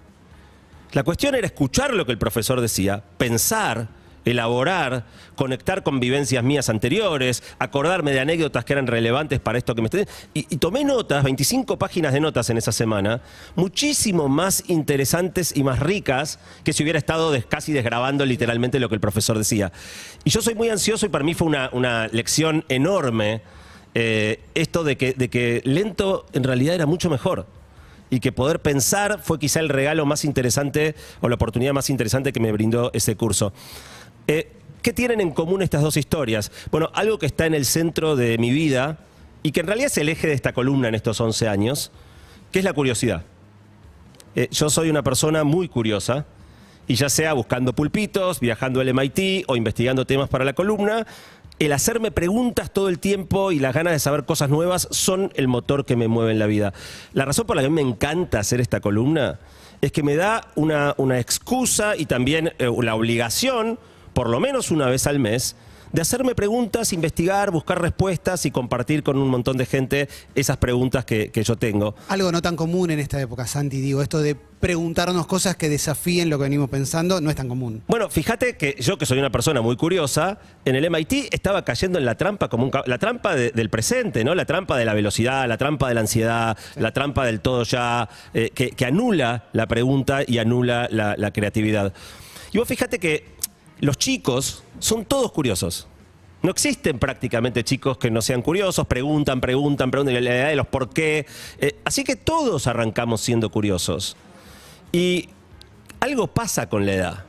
La 0.92 1.02
cuestión 1.02 1.34
era 1.34 1.44
escuchar 1.46 1.92
lo 1.92 2.06
que 2.06 2.12
el 2.12 2.18
profesor 2.18 2.60
decía, 2.60 3.02
pensar, 3.18 3.88
elaborar, 4.24 5.04
conectar 5.36 5.82
con 5.82 6.00
vivencias 6.00 6.42
mías 6.42 6.68
anteriores, 6.68 7.42
acordarme 7.58 8.12
de 8.12 8.20
anécdotas 8.20 8.64
que 8.64 8.72
eran 8.72 8.86
relevantes 8.86 9.40
para 9.40 9.58
esto 9.58 9.74
que 9.74 9.82
me 9.82 9.86
estoy... 9.86 10.06
Y, 10.34 10.56
tomé 10.56 10.84
notas, 10.84 11.22
25 11.24 11.78
páginas 11.78 12.12
de 12.12 12.20
notas 12.20 12.48
en 12.50 12.56
esa 12.56 12.72
semana, 12.72 13.20
muchísimo 13.54 14.28
más 14.28 14.64
interesantes 14.68 15.56
y 15.56 15.62
más 15.62 15.80
ricas 15.80 16.38
que 16.64 16.72
si 16.72 16.82
hubiera 16.82 16.98
estado 16.98 17.34
casi 17.48 17.72
desgrabando 17.72 18.24
literalmente 18.24 18.80
lo 18.80 18.88
que 18.88 18.94
el 18.94 19.00
profesor 19.00 19.36
decía. 19.36 19.72
Y 20.24 20.30
yo 20.30 20.40
soy 20.40 20.54
muy 20.54 20.70
ansioso 20.70 21.06
y 21.06 21.08
para 21.08 21.24
mí 21.24 21.34
fue 21.34 21.46
una, 21.46 21.68
una 21.72 22.08
lección 22.08 22.64
enorme 22.68 23.42
eh, 23.94 24.40
esto 24.54 24.82
de 24.82 24.96
que, 24.96 25.12
de 25.12 25.30
que 25.30 25.62
lento 25.64 26.26
en 26.32 26.42
realidad 26.42 26.74
era 26.74 26.86
mucho 26.86 27.08
mejor 27.08 27.46
y 28.10 28.20
que 28.20 28.32
poder 28.32 28.60
pensar 28.60 29.20
fue 29.22 29.38
quizá 29.38 29.60
el 29.60 29.68
regalo 29.68 30.04
más 30.04 30.24
interesante 30.24 30.96
o 31.20 31.28
la 31.28 31.36
oportunidad 31.36 31.72
más 31.72 31.90
interesante 31.90 32.32
que 32.32 32.40
me 32.40 32.52
brindó 32.52 32.90
ese 32.92 33.16
curso. 33.16 33.52
Eh, 34.26 34.50
¿Qué 34.82 34.92
tienen 34.92 35.20
en 35.20 35.30
común 35.30 35.62
estas 35.62 35.82
dos 35.82 35.96
historias? 35.96 36.52
Bueno, 36.70 36.90
algo 36.92 37.18
que 37.18 37.26
está 37.26 37.46
en 37.46 37.54
el 37.54 37.64
centro 37.64 38.16
de 38.16 38.36
mi 38.36 38.50
vida 38.50 38.98
y 39.42 39.52
que 39.52 39.60
en 39.60 39.66
realidad 39.66 39.86
es 39.86 39.98
el 39.98 40.08
eje 40.10 40.26
de 40.26 40.34
esta 40.34 40.52
columna 40.52 40.88
en 40.88 40.94
estos 40.94 41.20
11 41.20 41.48
años, 41.48 41.90
que 42.52 42.58
es 42.58 42.64
la 42.64 42.74
curiosidad. 42.74 43.22
Eh, 44.36 44.48
yo 44.50 44.68
soy 44.68 44.90
una 44.90 45.02
persona 45.02 45.42
muy 45.42 45.68
curiosa 45.68 46.26
y 46.86 46.96
ya 46.96 47.08
sea 47.08 47.32
buscando 47.32 47.72
pulpitos, 47.72 48.40
viajando 48.40 48.80
al 48.80 48.92
MIT 48.92 49.44
o 49.46 49.56
investigando 49.56 50.06
temas 50.06 50.28
para 50.28 50.44
la 50.44 50.52
columna, 50.52 51.06
el 51.58 51.72
hacerme 51.72 52.10
preguntas 52.10 52.72
todo 52.72 52.88
el 52.88 52.98
tiempo 52.98 53.52
y 53.52 53.60
las 53.60 53.74
ganas 53.74 53.92
de 53.92 54.00
saber 54.00 54.24
cosas 54.24 54.50
nuevas 54.50 54.88
son 54.90 55.32
el 55.34 55.46
motor 55.46 55.84
que 55.84 55.96
me 55.96 56.08
mueve 56.08 56.32
en 56.32 56.38
la 56.38 56.46
vida. 56.46 56.74
La 57.12 57.24
razón 57.24 57.46
por 57.46 57.56
la 57.56 57.62
que 57.62 57.70
me 57.70 57.80
encanta 57.80 58.40
hacer 58.40 58.60
esta 58.60 58.80
columna 58.80 59.38
es 59.80 59.92
que 59.92 60.02
me 60.02 60.16
da 60.16 60.48
una, 60.56 60.94
una 60.98 61.20
excusa 61.20 61.96
y 61.96 62.06
también 62.06 62.52
eh, 62.58 62.68
la 62.82 62.94
obligación, 62.94 63.78
por 64.14 64.28
lo 64.30 64.40
menos 64.40 64.70
una 64.70 64.86
vez 64.86 65.06
al 65.06 65.18
mes, 65.18 65.56
de 65.92 66.00
hacerme 66.02 66.34
preguntas, 66.34 66.92
investigar, 66.92 67.52
buscar 67.52 67.80
respuestas 67.80 68.46
y 68.46 68.50
compartir 68.50 69.04
con 69.04 69.16
un 69.16 69.28
montón 69.28 69.56
de 69.56 69.64
gente 69.64 70.08
esas 70.34 70.56
preguntas 70.56 71.04
que, 71.04 71.30
que 71.30 71.44
yo 71.44 71.54
tengo. 71.54 71.94
Algo 72.08 72.32
no 72.32 72.42
tan 72.42 72.56
común 72.56 72.90
en 72.90 72.98
esta 72.98 73.20
época, 73.20 73.46
Santi, 73.46 73.80
digo, 73.80 74.02
esto 74.02 74.18
de 74.18 74.34
preguntarnos 74.34 75.26
cosas 75.28 75.54
que 75.54 75.68
desafíen 75.68 76.30
lo 76.30 76.38
que 76.38 76.44
venimos 76.44 76.68
pensando, 76.68 77.20
no 77.20 77.30
es 77.30 77.36
tan 77.36 77.48
común. 77.48 77.82
Bueno, 77.86 78.10
fíjate 78.10 78.56
que 78.56 78.74
yo 78.80 78.98
que 78.98 79.06
soy 79.06 79.20
una 79.20 79.30
persona 79.30 79.60
muy 79.60 79.76
curiosa, 79.76 80.38
en 80.64 80.74
el 80.74 80.90
MIT 80.90 81.28
estaba 81.32 81.64
cayendo 81.64 82.00
en 82.00 82.04
la 82.06 82.16
trampa 82.16 82.48
como 82.48 82.64
un 82.64 82.72
la 82.86 82.98
trampa 82.98 83.36
de- 83.36 83.52
del 83.52 83.70
presente, 83.70 84.24
¿no? 84.24 84.34
La 84.34 84.46
trampa 84.46 84.76
de 84.76 84.84
la 84.86 84.94
velocidad, 84.94 85.46
la 85.46 85.58
trampa 85.58 85.86
de 85.88 85.94
la 85.94 86.00
ansiedad, 86.00 86.58
la 86.74 86.92
trampa 86.92 87.24
del 87.24 87.38
todo 87.40 87.62
ya, 87.62 88.08
eh, 88.32 88.50
que, 88.52 88.70
que 88.70 88.84
anula 88.84 89.44
la 89.52 89.68
pregunta 89.68 90.22
y 90.26 90.38
anula 90.38 90.88
la, 90.90 91.14
la 91.16 91.30
creatividad. 91.32 91.92
Y 92.52 92.58
vos 92.58 92.66
fíjate 92.66 92.98
que 92.98 93.32
los 93.80 93.98
chicos 93.98 94.62
son 94.78 95.04
todos 95.04 95.32
curiosos. 95.32 95.86
No 96.42 96.50
existen 96.50 96.98
prácticamente 96.98 97.64
chicos 97.64 97.96
que 97.96 98.10
no 98.10 98.20
sean 98.20 98.42
curiosos, 98.42 98.86
preguntan, 98.86 99.40
preguntan, 99.40 99.90
preguntan, 99.90 100.14
la 100.22 100.30
idea 100.30 100.48
de 100.48 100.56
los 100.56 100.66
por 100.66 100.90
qué. 100.90 101.26
Eh, 101.58 101.76
así 101.84 102.04
que 102.04 102.16
todos 102.16 102.66
arrancamos 102.66 103.22
siendo 103.22 103.50
curiosos. 103.50 104.16
Y 104.92 105.30
algo 106.00 106.26
pasa 106.26 106.68
con 106.68 106.84
la 106.84 106.92
edad. 106.92 107.24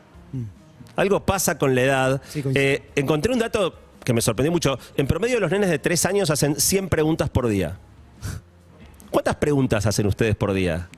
Algo 0.97 1.25
pasa 1.25 1.57
con 1.57 1.75
la 1.75 1.81
edad. 1.81 2.21
Sí. 2.27 2.43
Eh, 2.55 2.89
encontré 2.95 3.31
un 3.31 3.39
dato 3.39 3.73
que 4.03 4.13
me 4.13 4.21
sorprendió 4.21 4.51
mucho. 4.51 4.77
En 4.97 5.07
promedio 5.07 5.39
los 5.39 5.49
nenes 5.49 5.69
de 5.69 5.79
3 5.79 6.05
años 6.05 6.29
hacen 6.29 6.59
100 6.59 6.89
preguntas 6.89 7.29
por 7.29 7.47
día. 7.47 7.79
¿Cuántas 9.11 9.35
preguntas 9.35 9.85
hacen 9.85 10.07
ustedes 10.07 10.35
por 10.35 10.53
día? 10.53 10.89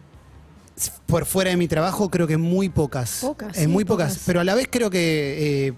Por 1.08 1.26
fuera 1.26 1.50
de 1.50 1.58
mi 1.58 1.68
trabajo 1.68 2.12
creo 2.12 2.28
que 2.28 2.38
muy 2.38 2.70
pocas. 2.70 3.20
Pocas, 3.22 3.58
Eh, 3.58 3.62
sí, 3.62 3.68
muy 3.68 3.84
pocas. 3.84 4.10
pocas. 4.12 4.24
Pero 4.28 4.42
a 4.42 4.44
la 4.44 4.54
vez 4.54 4.68
creo 4.70 4.90
que, 4.92 5.68
eh, 5.70 5.74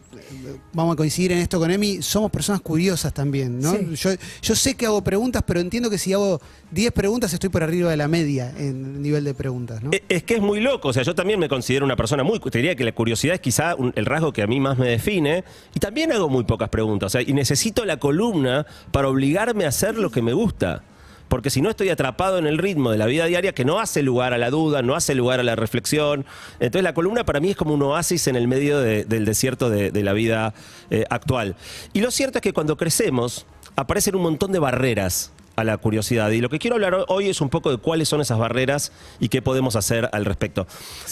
vamos 0.73 0.93
a 0.93 0.95
coincidir 0.97 1.31
en 1.31 1.37
esto 1.37 1.57
con 1.57 1.71
Emi, 1.71 2.01
somos 2.01 2.29
personas 2.31 2.59
curiosas 2.61 3.13
también, 3.13 3.59
¿no? 3.59 3.71
Sí. 3.71 3.95
Yo, 3.95 4.09
yo 4.41 4.55
sé 4.55 4.75
que 4.75 4.85
hago 4.85 5.01
preguntas, 5.03 5.41
pero 5.47 5.61
entiendo 5.61 5.89
que 5.89 5.97
si 5.97 6.11
hago 6.11 6.41
10 6.71 6.91
preguntas 6.91 7.31
estoy 7.33 7.49
por 7.49 7.63
arriba 7.63 7.89
de 7.91 7.95
la 7.97 8.09
media 8.09 8.53
en 8.57 9.01
nivel 9.01 9.23
de 9.23 9.33
preguntas, 9.33 9.81
¿no? 9.81 9.91
Eh, 9.93 10.03
Es 10.09 10.23
que 10.23 10.35
es 10.35 10.41
muy 10.41 10.59
loco, 10.59 10.89
o 10.89 10.93
sea, 10.93 11.03
yo 11.03 11.15
también 11.15 11.39
me 11.39 11.47
considero 11.47 11.85
una 11.85 11.95
persona 11.95 12.23
muy, 12.23 12.39
te 12.39 12.57
diría 12.57 12.75
que 12.75 12.83
la 12.83 12.91
curiosidad 12.93 13.35
es 13.35 13.41
quizá 13.41 13.75
un- 13.75 13.93
el 13.95 14.05
rasgo 14.05 14.33
que 14.33 14.41
a 14.41 14.47
mí 14.47 14.59
más 14.59 14.77
me 14.77 14.87
define, 14.89 15.45
y 15.73 15.79
también 15.79 16.11
hago 16.11 16.27
muy 16.27 16.43
pocas 16.43 16.67
preguntas, 16.69 17.07
o 17.07 17.09
sea, 17.11 17.21
y 17.21 17.31
necesito 17.33 17.85
la 17.85 17.97
columna 17.97 18.65
para 18.91 19.07
obligarme 19.07 19.63
a 19.63 19.69
hacer 19.69 19.95
lo 19.97 20.11
que 20.11 20.21
me 20.21 20.33
gusta. 20.33 20.83
Porque 21.29 21.49
si 21.49 21.61
no 21.61 21.69
estoy 21.69 21.89
atrapado 21.89 22.37
en 22.39 22.47
el 22.47 22.57
ritmo 22.57 22.91
de 22.91 22.97
la 22.97 23.05
vida 23.05 23.25
diaria 23.25 23.53
que 23.53 23.63
no 23.63 23.79
hace 23.79 24.01
lugar 24.03 24.33
a 24.33 24.37
la 24.37 24.49
duda, 24.49 24.81
no 24.81 24.95
hace 24.95 25.15
lugar 25.15 25.39
a 25.39 25.43
la 25.43 25.55
reflexión. 25.55 26.25
Entonces 26.59 26.83
la 26.83 26.93
columna 26.93 27.23
para 27.23 27.39
mí 27.39 27.51
es 27.51 27.55
como 27.55 27.73
un 27.75 27.81
oasis 27.83 28.27
en 28.27 28.35
el 28.35 28.47
medio 28.47 28.79
de- 28.79 29.05
del 29.05 29.25
desierto 29.25 29.69
de, 29.69 29.91
de 29.91 30.03
la 30.03 30.13
vida 30.13 30.53
eh, 30.89 31.05
actual. 31.09 31.55
Y 31.93 32.01
lo 32.01 32.11
cierto 32.11 32.39
es 32.39 32.41
que 32.41 32.51
cuando 32.51 32.75
crecemos 32.77 33.45
aparecen 33.75 34.15
un 34.15 34.23
montón 34.23 34.51
de 34.51 34.59
barreras 34.59 35.31
a 35.55 35.63
la 35.63 35.77
curiosidad. 35.77 36.31
Y 36.31 36.41
lo 36.41 36.49
que 36.49 36.57
quiero 36.57 36.75
hablar 36.77 37.05
hoy 37.09 37.29
es 37.29 37.41
un 37.41 37.49
poco 37.49 37.69
de 37.69 37.77
cuáles 37.77 38.09
son 38.09 38.21
esas 38.21 38.39
barreras 38.39 38.91
y 39.19 39.29
qué 39.29 39.41
podemos 39.41 39.75
hacer 39.75 40.09
al 40.13 40.25
respecto. 40.25 40.65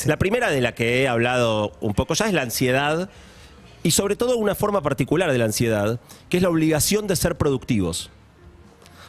La 0.05 0.17
primera 0.17 0.49
de 0.49 0.61
la 0.61 0.73
que 0.73 1.01
he 1.03 1.07
hablado 1.07 1.73
un 1.81 1.93
poco 1.93 2.13
ya 2.15 2.25
es 2.27 2.33
la 2.33 2.41
ansiedad 2.43 3.09
y 3.83 3.91
sobre 3.91 4.15
todo 4.15 4.37
una 4.37 4.55
forma 4.55 4.81
particular 4.81 5.31
de 5.31 5.37
la 5.37 5.45
ansiedad, 5.45 5.99
que 6.29 6.37
es 6.37 6.43
la 6.43 6.49
obligación 6.49 7.07
de 7.07 7.15
ser 7.15 7.35
productivos. 7.37 8.09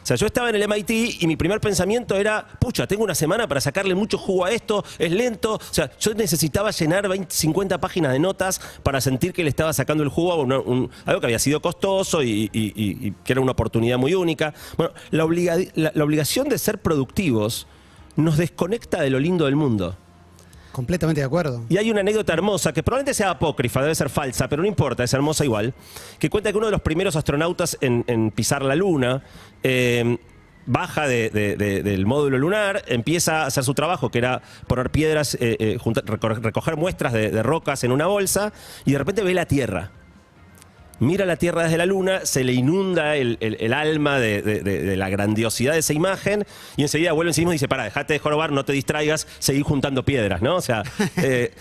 O 0.01 0.05
sea, 0.05 0.15
yo 0.15 0.25
estaba 0.27 0.49
en 0.49 0.55
el 0.55 0.67
MIT 0.67 1.21
y 1.21 1.27
mi 1.27 1.35
primer 1.35 1.59
pensamiento 1.59 2.15
era, 2.15 2.45
pucha, 2.59 2.87
tengo 2.87 3.03
una 3.03 3.15
semana 3.15 3.47
para 3.47 3.61
sacarle 3.61 3.95
mucho 3.95 4.17
jugo 4.17 4.45
a 4.45 4.51
esto, 4.51 4.83
es 4.97 5.11
lento. 5.11 5.55
O 5.55 5.73
sea, 5.73 5.91
yo 5.99 6.13
necesitaba 6.13 6.71
llenar 6.71 7.07
20, 7.07 7.27
50 7.33 7.79
páginas 7.79 8.13
de 8.13 8.19
notas 8.19 8.59
para 8.83 9.01
sentir 9.01 9.33
que 9.33 9.43
le 9.43 9.49
estaba 9.49 9.73
sacando 9.73 10.03
el 10.03 10.09
jugo 10.09 10.33
a 10.33 10.35
un- 10.37 10.89
algo 11.05 11.19
que 11.21 11.27
había 11.27 11.39
sido 11.39 11.61
costoso 11.61 12.23
y, 12.23 12.49
y- 12.53 13.11
que 13.23 13.33
era 13.33 13.41
una 13.41 13.51
oportunidad 13.51 13.97
muy 13.97 14.13
única. 14.13 14.53
Bueno, 14.77 14.93
la, 15.11 15.25
obliga- 15.25 15.57
la 15.75 16.03
obligación 16.03 16.49
de 16.49 16.57
ser 16.57 16.79
productivos 16.79 17.67
nos 18.15 18.37
desconecta 18.37 19.01
de 19.01 19.09
lo 19.09 19.19
lindo 19.19 19.45
del 19.45 19.55
mundo. 19.55 19.95
Completamente 20.71 21.21
de 21.21 21.25
acuerdo. 21.25 21.65
Y 21.69 21.77
hay 21.77 21.89
una 21.91 22.01
anécdota 22.01 22.31
hermosa 22.33 22.71
que 22.73 22.83
probablemente 22.83 23.13
sea 23.13 23.31
apócrifa, 23.31 23.81
debe 23.81 23.95
ser 23.95 24.09
falsa, 24.09 24.47
pero 24.47 24.61
no 24.61 24.67
importa, 24.67 25.03
es 25.03 25.13
hermosa 25.13 25.43
igual, 25.43 25.73
que 26.19 26.29
cuenta 26.29 26.51
que 26.51 26.57
uno 26.57 26.67
de 26.67 26.71
los 26.71 26.81
primeros 26.81 27.15
astronautas 27.15 27.77
en, 27.81 28.31
pisar 28.31 28.61
la 28.63 28.75
Luna 28.75 29.23
eh, 29.63 30.17
baja 30.65 31.07
de- 31.07 31.31
de- 31.31 31.55
de- 31.55 31.81
del 31.83 32.05
módulo 32.05 32.37
lunar, 32.37 32.83
empieza 32.87 33.43
a 33.43 33.45
hacer 33.47 33.63
su 33.63 33.73
trabajo, 33.73 34.11
que 34.11 34.19
era 34.19 34.41
poner 34.67 34.91
piedras, 34.91 35.35
eh, 35.35 35.57
eh, 35.59 35.77
recoger 36.41 36.77
muestras 36.77 37.13
de 37.13 37.41
rocas 37.43 37.83
en 37.83 37.91
una 37.91 38.05
bolsa, 38.05 38.53
y 38.85 38.91
de 38.91 38.97
repente 38.99 39.23
ve 39.23 39.33
la 39.33 39.45
Tierra. 39.47 39.91
Mira 40.99 41.25
la 41.25 41.37
Tierra 41.37 41.63
desde 41.63 41.77
la 41.77 41.85
Luna, 41.85 42.25
se 42.25 42.43
le 42.43 42.53
inunda 42.53 43.15
el, 43.15 43.37
el- 43.39 43.57
el 43.59 43.73
alma 43.73 44.19
de, 44.19 44.41
de- 44.41 44.61
de- 44.61 44.81
de 44.83 44.97
la 44.97 45.09
grandiosidad 45.09 45.73
de 45.73 45.79
esa 45.79 45.93
imagen 45.93 46.45
y 46.77 46.81
enseguida 46.83 47.11
vuelve 47.13 47.29
en 47.29 47.33
sí 47.33 47.41
mismo 47.41 47.53
y 47.53 47.55
dice, 47.55 47.67
para, 47.67 47.83
dejate 47.85 48.13
de 48.13 48.19
jorobar, 48.19 48.51
no 48.51 48.65
te 48.65 48.73
distraigas, 48.73 49.25
seguí 49.39 49.61
juntando 49.61 50.03
piedras, 50.03 50.41
¿no? 50.41 50.55
O 50.57 50.61
sea, 50.61 50.83
eh, 51.17 51.53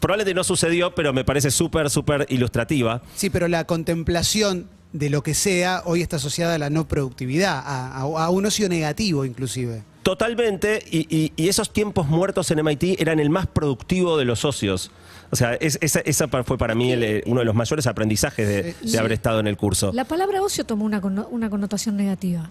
probablemente 0.00 0.34
no 0.34 0.44
sucedió, 0.44 0.94
pero 0.94 1.12
me 1.12 1.24
parece 1.24 1.50
súper, 1.50 1.90
súper 1.90 2.26
ilustrativa. 2.28 3.02
Sí, 3.14 3.30
pero 3.30 3.48
la 3.48 3.64
contemplación 3.64 4.68
de 4.92 5.08
lo 5.08 5.22
que 5.22 5.34
sea 5.34 5.82
hoy 5.84 6.02
está 6.02 6.16
asociada 6.16 6.54
a 6.54 6.58
la 6.58 6.68
no 6.70 6.86
productividad, 6.88 7.58
a, 7.64 7.96
a- 7.98 8.00
a 8.24 8.30
un 8.30 8.46
ocio 8.46 8.68
negativo 8.68 9.24
inclusive. 9.24 9.82
Totalmente, 10.02 10.82
y, 10.90 11.06
y- 11.14 11.32
y 11.36 11.48
esos 11.48 11.72
tiempos 11.72 12.08
muertos 12.08 12.50
en 12.50 12.58
MIT 12.64 13.00
eran 13.00 13.20
el 13.20 13.30
más 13.30 13.46
productivo 13.46 14.16
de 14.18 14.24
los 14.24 14.40
socios. 14.40 14.90
O 15.32 15.36
sea, 15.36 15.54
es- 15.54 15.78
esa, 15.80 16.00
esa 16.00 16.28
fue 16.28 16.58
para 16.58 16.74
mí 16.74 16.92
el, 16.92 17.02
eh, 17.04 17.22
uno 17.26 17.40
de 17.40 17.46
los 17.46 17.54
mayores 17.54 17.86
aprendizajes 17.86 18.46
de, 18.48 18.74
de 18.82 18.98
haber 18.98 19.12
estado 19.12 19.40
en 19.40 19.46
el 19.46 19.56
curso. 19.56 19.92
La 19.92 20.04
palabra 20.04 20.42
ocio 20.42 20.64
tomó 20.64 20.84
una, 20.84 20.98
una 21.30 21.48
connotación 21.50 21.96
negativa. 21.96 22.50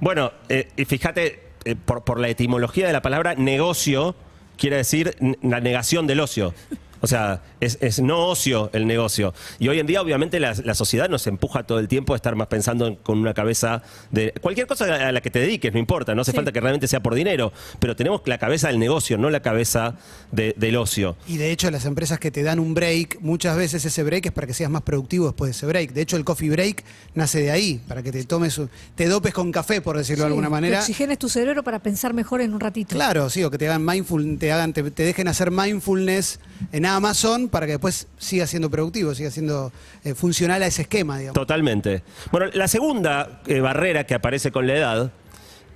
Bueno, 0.00 0.32
eh, 0.48 0.68
y 0.76 0.84
fíjate, 0.84 1.40
eh, 1.64 1.74
por, 1.76 2.02
por 2.04 2.18
la 2.20 2.28
etimología 2.28 2.86
de 2.86 2.92
la 2.92 3.02
palabra 3.02 3.34
negocio, 3.34 4.14
quiere 4.56 4.76
decir 4.76 5.16
la 5.42 5.60
negación 5.60 6.06
del 6.06 6.20
ocio. 6.20 6.54
O 7.00 7.06
sea, 7.06 7.42
es, 7.60 7.78
es 7.80 8.00
no 8.00 8.26
ocio 8.26 8.70
el 8.72 8.86
negocio. 8.86 9.34
Y 9.58 9.68
hoy 9.68 9.78
en 9.78 9.86
día, 9.86 10.00
obviamente, 10.02 10.40
la, 10.40 10.54
la 10.64 10.74
sociedad 10.74 11.08
nos 11.08 11.26
empuja 11.26 11.62
todo 11.64 11.78
el 11.78 11.88
tiempo 11.88 12.12
a 12.12 12.16
estar 12.16 12.34
más 12.36 12.48
pensando 12.48 12.86
en- 12.86 12.96
con 12.96 13.18
una 13.18 13.34
cabeza 13.34 13.82
de 14.10 14.32
cualquier 14.40 14.66
cosa 14.66 14.84
a 15.08 15.12
la 15.12 15.20
que 15.20 15.30
te 15.30 15.38
dediques, 15.38 15.72
no 15.72 15.78
importa, 15.78 16.14
no 16.14 16.22
hace 16.22 16.32
Sí. 16.32 16.36
falta 16.36 16.52
que 16.52 16.60
realmente 16.60 16.88
sea 16.88 17.00
por 17.00 17.14
dinero, 17.14 17.52
pero 17.78 17.94
tenemos 17.96 18.22
la 18.26 18.38
cabeza 18.38 18.68
del 18.68 18.78
negocio, 18.78 19.16
no 19.18 19.30
la 19.30 19.40
cabeza 19.40 19.96
de- 20.32 20.54
del 20.56 20.76
ocio. 20.76 21.16
Y 21.26 21.36
de 21.36 21.50
hecho 21.52 21.70
las 21.70 21.84
empresas 21.84 22.18
que 22.18 22.30
te 22.30 22.42
dan 22.42 22.58
un 22.58 22.74
break, 22.74 23.18
muchas 23.20 23.56
veces 23.56 23.84
ese 23.84 24.02
break 24.02 24.26
es 24.26 24.32
para 24.32 24.46
que 24.46 24.54
seas 24.54 24.70
más 24.70 24.82
productivo 24.82 25.26
después 25.26 25.48
de 25.48 25.52
ese 25.56 25.66
break. 25.66 25.92
De 25.92 26.02
hecho 26.02 26.16
el 26.16 26.24
coffee 26.24 26.50
break 26.50 26.84
nace 27.14 27.40
de 27.40 27.50
ahí, 27.50 27.80
para 27.86 28.02
que 28.02 28.10
te 28.12 28.22
tomes, 28.24 28.58
un- 28.58 28.70
te 28.94 29.06
dopes 29.06 29.32
con 29.32 29.52
café, 29.52 29.80
por 29.80 29.96
decirlo 29.96 30.24
de 30.24 30.28
alguna 30.28 30.48
manera. 30.50 30.78
que 30.78 30.82
Oxigenes 30.82 31.18
tu 31.18 31.28
cerebro 31.28 31.62
para 31.62 31.78
pensar 31.80 32.12
mejor 32.14 32.40
en 32.40 32.52
un 32.54 32.60
ratito. 32.60 32.94
Claro, 32.94 33.30
sí, 33.30 33.42
o 33.44 33.50
que 33.50 33.58
te 33.58 33.66
hagan 33.68 33.84
mindful, 33.84 34.36
te 34.38 34.52
hagan, 34.52 34.72
te, 34.72 34.82
te 34.90 35.02
dejen 35.04 35.28
hacer 35.28 35.50
mindfulness 35.50 36.40
en 36.72 36.86
Amazon 36.96 37.48
para 37.48 37.66
que 37.66 37.72
después 37.72 38.08
sigas 38.18 38.50
siendo 38.50 38.70
productivo, 38.70 39.14
sigas 39.14 39.34
siendo 39.34 39.72
eh, 40.04 40.14
funcional 40.14 40.62
a 40.62 40.66
ese 40.66 40.82
esquema, 40.82 41.18
digamos. 41.18 41.34
Totalmente. 41.34 42.02
Bueno, 42.30 42.46
la 42.52 42.68
segunda 42.68 43.42
eh, 43.46 43.60
barrera 43.60 44.04
que 44.04 44.14
aparece 44.14 44.50
con 44.50 44.66
la 44.66 44.74
edad 44.74 45.12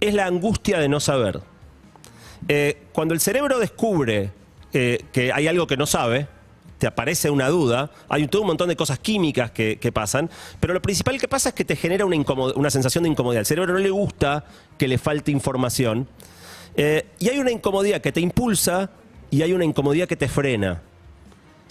es 0.01 0.15
la 0.15 0.27
angustia 0.27 0.79
de 0.79 0.89
no 0.89 1.01
saber. 1.01 1.41
Eh, 2.49 2.83
cuando 2.93 3.15
el 3.15 3.21
cerebro 3.21 3.59
descubre 3.59 4.33
que 4.73 5.31
hay 5.35 5.49
algo 5.49 5.67
que 5.67 5.77
no 5.77 5.85
sabe, 5.85 6.29
te 6.79 6.87
aparece 6.87 7.29
una 7.29 7.51
duda, 7.51 7.91
hay 8.09 8.27
todo 8.27 8.41
un 8.41 8.49
montón 8.49 8.71
de 8.71 8.75
cosas 8.75 8.99
químicas 8.99 9.51
que, 9.51 9.93
pasan, 9.93 10.31
pero 10.61 10.73
lo 10.73 10.81
principal 10.81 11.21
que 11.21 11.29
pasa 11.29 11.51
es 11.51 11.55
que 11.55 11.67
te 11.67 11.77
genera 11.77 12.07
una, 12.07 12.71
sensación 12.71 13.05
de 13.05 13.11
incomodidad. 13.11 13.41
Al 13.41 13.47
cerebro 13.47 13.75
no 13.75 13.81
le 13.81 13.91
gusta 13.91 14.47
que 14.79 14.89
le 14.89 14.97
falte 14.97 15.31
información. 15.31 16.09
Y 16.75 17.29
hay 17.29 17.39
una 17.39 17.51
incomodidad 17.51 18.01
que 18.01 18.13
te 18.13 18.21
impulsa 18.21 18.91
y 19.33 19.43
hay 19.43 19.53
una 19.53 19.65
incomodidad 19.65 20.07
que 20.07 20.17
te 20.17 20.29
frena. 20.29 20.81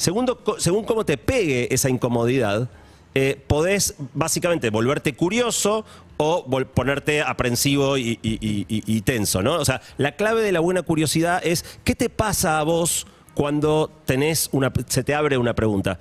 Segundo, 0.01 0.41
según 0.57 0.83
cómo 0.83 1.05
te 1.05 1.15
pegue 1.15 1.71
esa 1.71 1.87
incomodidad, 1.87 2.67
eh, 3.13 3.39
podés 3.45 3.93
básicamente 4.15 4.71
volverte 4.71 5.13
curioso 5.13 5.85
o 6.17 6.43
ponerte 6.73 7.21
aprensivo 7.21 7.99
y 7.99 9.01
tenso, 9.05 9.43
¿no? 9.43 9.59
O 9.59 9.63
sea, 9.63 9.79
la 9.97 10.15
clave 10.15 10.41
de 10.41 10.51
la 10.51 10.59
buena 10.59 10.81
curiosidad 10.81 11.39
es 11.45 11.79
qué 11.83 11.93
te 11.93 12.09
pasa 12.09 12.57
a 12.57 12.63
vos 12.63 13.05
cuando 13.35 13.91
tenés 14.05 14.49
una, 14.53 14.73
se 14.87 15.03
te 15.03 15.13
abre 15.13 15.37
una 15.37 15.53
pregunta. 15.53 15.99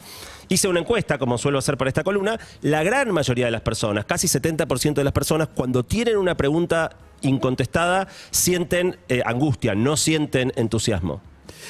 Hice 0.48 0.66
una 0.66 0.80
encuesta, 0.80 1.18
como 1.18 1.36
suelo 1.36 1.58
hacer 1.58 1.76
para 1.76 1.90
esta 1.90 2.02
columna, 2.02 2.40
la 2.62 2.82
gran 2.82 3.10
mayoría 3.10 3.44
de 3.44 3.50
las 3.50 3.60
personas, 3.60 4.06
casi 4.06 4.28
70% 4.28 4.94
de 4.94 5.04
las 5.04 5.12
personas, 5.12 5.48
cuando 5.48 5.84
tienen 5.84 6.16
una 6.16 6.38
pregunta 6.38 6.96
incontestada, 7.20 8.08
sienten 8.30 8.96
eh, 9.10 9.20
angustia, 9.26 9.74
no 9.74 9.98
sienten 9.98 10.54
entusiasmo. 10.56 11.20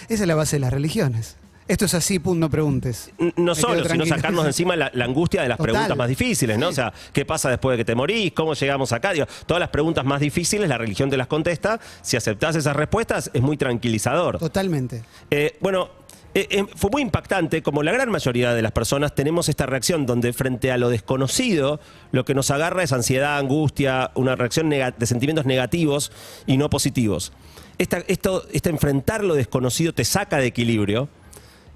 Esa 0.08 0.22
es 0.22 0.28
la 0.28 0.36
base 0.36 0.56
de 0.56 0.60
las 0.60 0.72
religiones. 0.72 1.39
Esto 1.70 1.84
es 1.84 1.94
así, 1.94 2.18
pum, 2.18 2.36
no 2.36 2.50
preguntes. 2.50 3.12
No 3.36 3.54
solo, 3.54 3.88
sino 3.88 4.04
sacarnos 4.04 4.42
de 4.42 4.50
encima 4.50 4.74
la, 4.74 4.90
la 4.92 5.04
angustia 5.04 5.42
de 5.42 5.48
las 5.48 5.56
Total. 5.56 5.70
preguntas 5.72 5.96
más 5.96 6.08
difíciles, 6.08 6.58
¿no? 6.58 6.66
O 6.66 6.72
sea, 6.72 6.92
¿qué 7.12 7.24
pasa 7.24 7.48
después 7.48 7.74
de 7.74 7.78
que 7.78 7.84
te 7.84 7.94
morís? 7.94 8.32
¿Cómo 8.32 8.54
llegamos 8.54 8.90
acá? 8.90 9.12
Digo, 9.12 9.26
todas 9.46 9.60
las 9.60 9.68
preguntas 9.68 10.04
más 10.04 10.20
difíciles, 10.20 10.68
la 10.68 10.78
religión 10.78 11.10
te 11.10 11.16
las 11.16 11.28
contesta. 11.28 11.78
Si 12.02 12.16
aceptás 12.16 12.56
esas 12.56 12.74
respuestas, 12.74 13.30
es 13.32 13.40
muy 13.40 13.56
tranquilizador. 13.56 14.38
Totalmente. 14.38 15.04
Eh, 15.30 15.58
bueno, 15.60 15.90
eh, 16.34 16.48
eh, 16.50 16.66
fue 16.74 16.90
muy 16.90 17.02
impactante, 17.02 17.62
como 17.62 17.84
la 17.84 17.92
gran 17.92 18.10
mayoría 18.10 18.52
de 18.52 18.62
las 18.62 18.72
personas 18.72 19.14
tenemos 19.14 19.48
esta 19.48 19.66
reacción 19.66 20.06
donde 20.06 20.32
frente 20.32 20.72
a 20.72 20.76
lo 20.76 20.88
desconocido, 20.88 21.78
lo 22.10 22.24
que 22.24 22.34
nos 22.34 22.50
agarra 22.50 22.82
es 22.82 22.92
ansiedad, 22.92 23.38
angustia, 23.38 24.10
una 24.16 24.34
reacción 24.34 24.70
de 24.70 25.06
sentimientos 25.06 25.46
negativos 25.46 26.10
y 26.48 26.56
no 26.56 26.68
positivos. 26.68 27.32
Esta, 27.78 27.98
esto, 28.08 28.44
este 28.52 28.70
enfrentar 28.70 29.22
lo 29.22 29.34
desconocido 29.36 29.94
te 29.94 30.04
saca 30.04 30.38
de 30.38 30.46
equilibrio. 30.46 31.08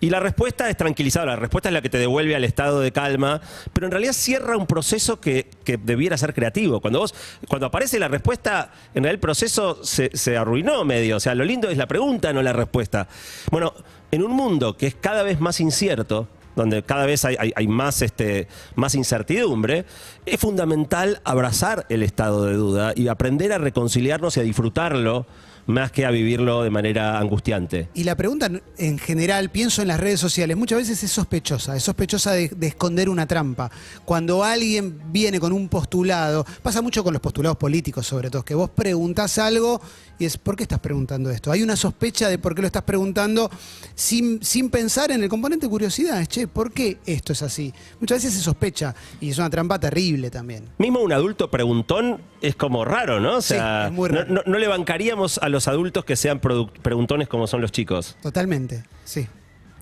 Y 0.00 0.10
la 0.10 0.20
respuesta 0.20 0.68
es 0.68 0.76
tranquilizadora, 0.76 1.32
la 1.34 1.40
respuesta 1.40 1.70
es 1.70 1.72
la 1.72 1.80
que 1.80 1.88
te 1.88 1.96
devuelve 1.98 2.36
al 2.36 2.44
estado 2.44 2.80
de 2.80 2.92
calma, 2.92 3.40
pero 3.72 3.86
en 3.86 3.90
realidad 3.90 4.12
cierra 4.12 4.56
un 4.56 4.66
proceso 4.66 5.18
que, 5.18 5.48
que 5.64 5.78
debiera 5.78 6.18
ser 6.18 6.34
creativo. 6.34 6.80
Cuando 6.80 6.98
vos, 6.98 7.14
cuando 7.48 7.66
aparece 7.66 7.98
la 7.98 8.08
respuesta, 8.08 8.70
en 8.94 9.02
realidad 9.04 9.14
el 9.14 9.20
proceso 9.20 9.82
se, 9.82 10.10
se 10.12 10.36
arruinó 10.36 10.84
medio. 10.84 11.16
O 11.16 11.20
sea, 11.20 11.34
lo 11.34 11.44
lindo 11.44 11.70
es 11.70 11.78
la 11.78 11.86
pregunta, 11.86 12.32
no 12.34 12.42
la 12.42 12.52
respuesta. 12.52 13.08
Bueno, 13.50 13.72
en 14.10 14.22
un 14.22 14.32
mundo 14.32 14.76
que 14.76 14.88
es 14.88 14.94
cada 14.94 15.22
vez 15.22 15.40
más 15.40 15.58
incierto, 15.60 16.28
donde 16.54 16.82
cada 16.82 17.06
vez 17.06 17.24
hay, 17.24 17.36
hay- 17.38 17.52
hay 17.56 17.66
más, 17.66 18.02
este, 18.02 18.46
más 18.76 18.94
incertidumbre, 18.94 19.86
es 20.26 20.38
fundamental 20.38 21.20
abrazar 21.24 21.86
el 21.88 22.02
estado 22.02 22.44
de 22.44 22.54
duda 22.54 22.92
y 22.94 23.08
aprender 23.08 23.52
a 23.52 23.58
reconciliarnos 23.58 24.36
y 24.36 24.40
a 24.40 24.42
disfrutarlo 24.42 25.26
más 25.66 25.92
que 25.92 26.04
a 26.04 26.10
vivirlo 26.10 26.62
de 26.62 26.70
manera 26.70 27.18
angustiante. 27.18 27.88
Y 27.94 28.04
la 28.04 28.16
pregunta 28.16 28.50
en 28.78 28.98
general, 28.98 29.50
pienso 29.50 29.82
en 29.82 29.88
las 29.88 30.00
redes 30.00 30.20
sociales, 30.20 30.56
muchas 30.56 30.78
veces 30.78 31.02
es 31.02 31.10
sospechosa, 31.10 31.76
es 31.76 31.82
sospechosa 31.82 32.32
de, 32.32 32.48
de 32.48 32.66
esconder 32.66 33.08
una 33.08 33.26
trampa. 33.26 33.70
Cuando 34.04 34.44
alguien 34.44 35.00
viene 35.12 35.40
con 35.40 35.52
un 35.52 35.68
postulado, 35.68 36.44
pasa 36.62 36.82
mucho 36.82 37.02
con 37.02 37.12
los 37.12 37.22
postulados 37.22 37.58
políticos 37.58 38.06
sobre 38.06 38.30
todo, 38.30 38.44
que 38.44 38.54
vos 38.54 38.70
preguntás 38.70 39.38
algo 39.38 39.80
y 40.18 40.24
es, 40.26 40.36
¿por 40.38 40.56
qué 40.56 40.62
estás 40.62 40.78
preguntando 40.80 41.30
esto? 41.30 41.50
Hay 41.50 41.62
una 41.62 41.76
sospecha 41.76 42.28
de 42.28 42.38
por 42.38 42.54
qué 42.54 42.60
lo 42.62 42.66
estás 42.66 42.82
preguntando 42.84 43.50
sin, 43.94 44.42
sin 44.42 44.70
pensar 44.70 45.10
en 45.10 45.22
el 45.22 45.28
componente 45.28 45.68
curiosidad, 45.68 46.20
es, 46.20 46.28
che, 46.28 46.46
¿por 46.46 46.72
qué 46.72 46.98
esto 47.06 47.32
es 47.32 47.42
así? 47.42 47.72
Muchas 48.00 48.18
veces 48.18 48.34
se 48.34 48.40
sospecha 48.40 48.94
y 49.20 49.30
es 49.30 49.38
una 49.38 49.50
trampa 49.50 49.78
terrible 49.78 50.30
también. 50.30 50.68
Mismo 50.78 51.00
un 51.00 51.12
adulto 51.12 51.50
preguntón 51.50 52.20
es 52.40 52.54
como 52.56 52.84
raro, 52.84 53.20
¿no? 53.20 53.36
O 53.36 53.42
Sí, 53.42 53.54
es 53.54 53.92
muy 53.92 54.08
no- 54.10 54.16
raro. 54.18 54.32
No, 54.34 54.42
no 54.46 54.58
le 54.58 54.68
bancaríamos 54.68 55.38
a 55.38 55.48
los 55.48 55.66
adultos 55.68 56.04
que 56.04 56.16
sean 56.16 56.40
preguntones 56.40 57.28
como 57.28 57.46
son 57.46 57.60
los 57.60 57.72
chicos. 57.72 58.16
Totalmente, 58.22 58.84
sí. 59.04 59.26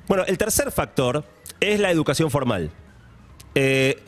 Bueno, 0.08 0.24
el 0.26 0.36
tercer 0.38 0.70
factor 0.72 1.24
es 1.60 1.78
la 1.80 1.90
educación 1.90 2.30
formal. 2.30 2.70
Eh, 3.54 4.02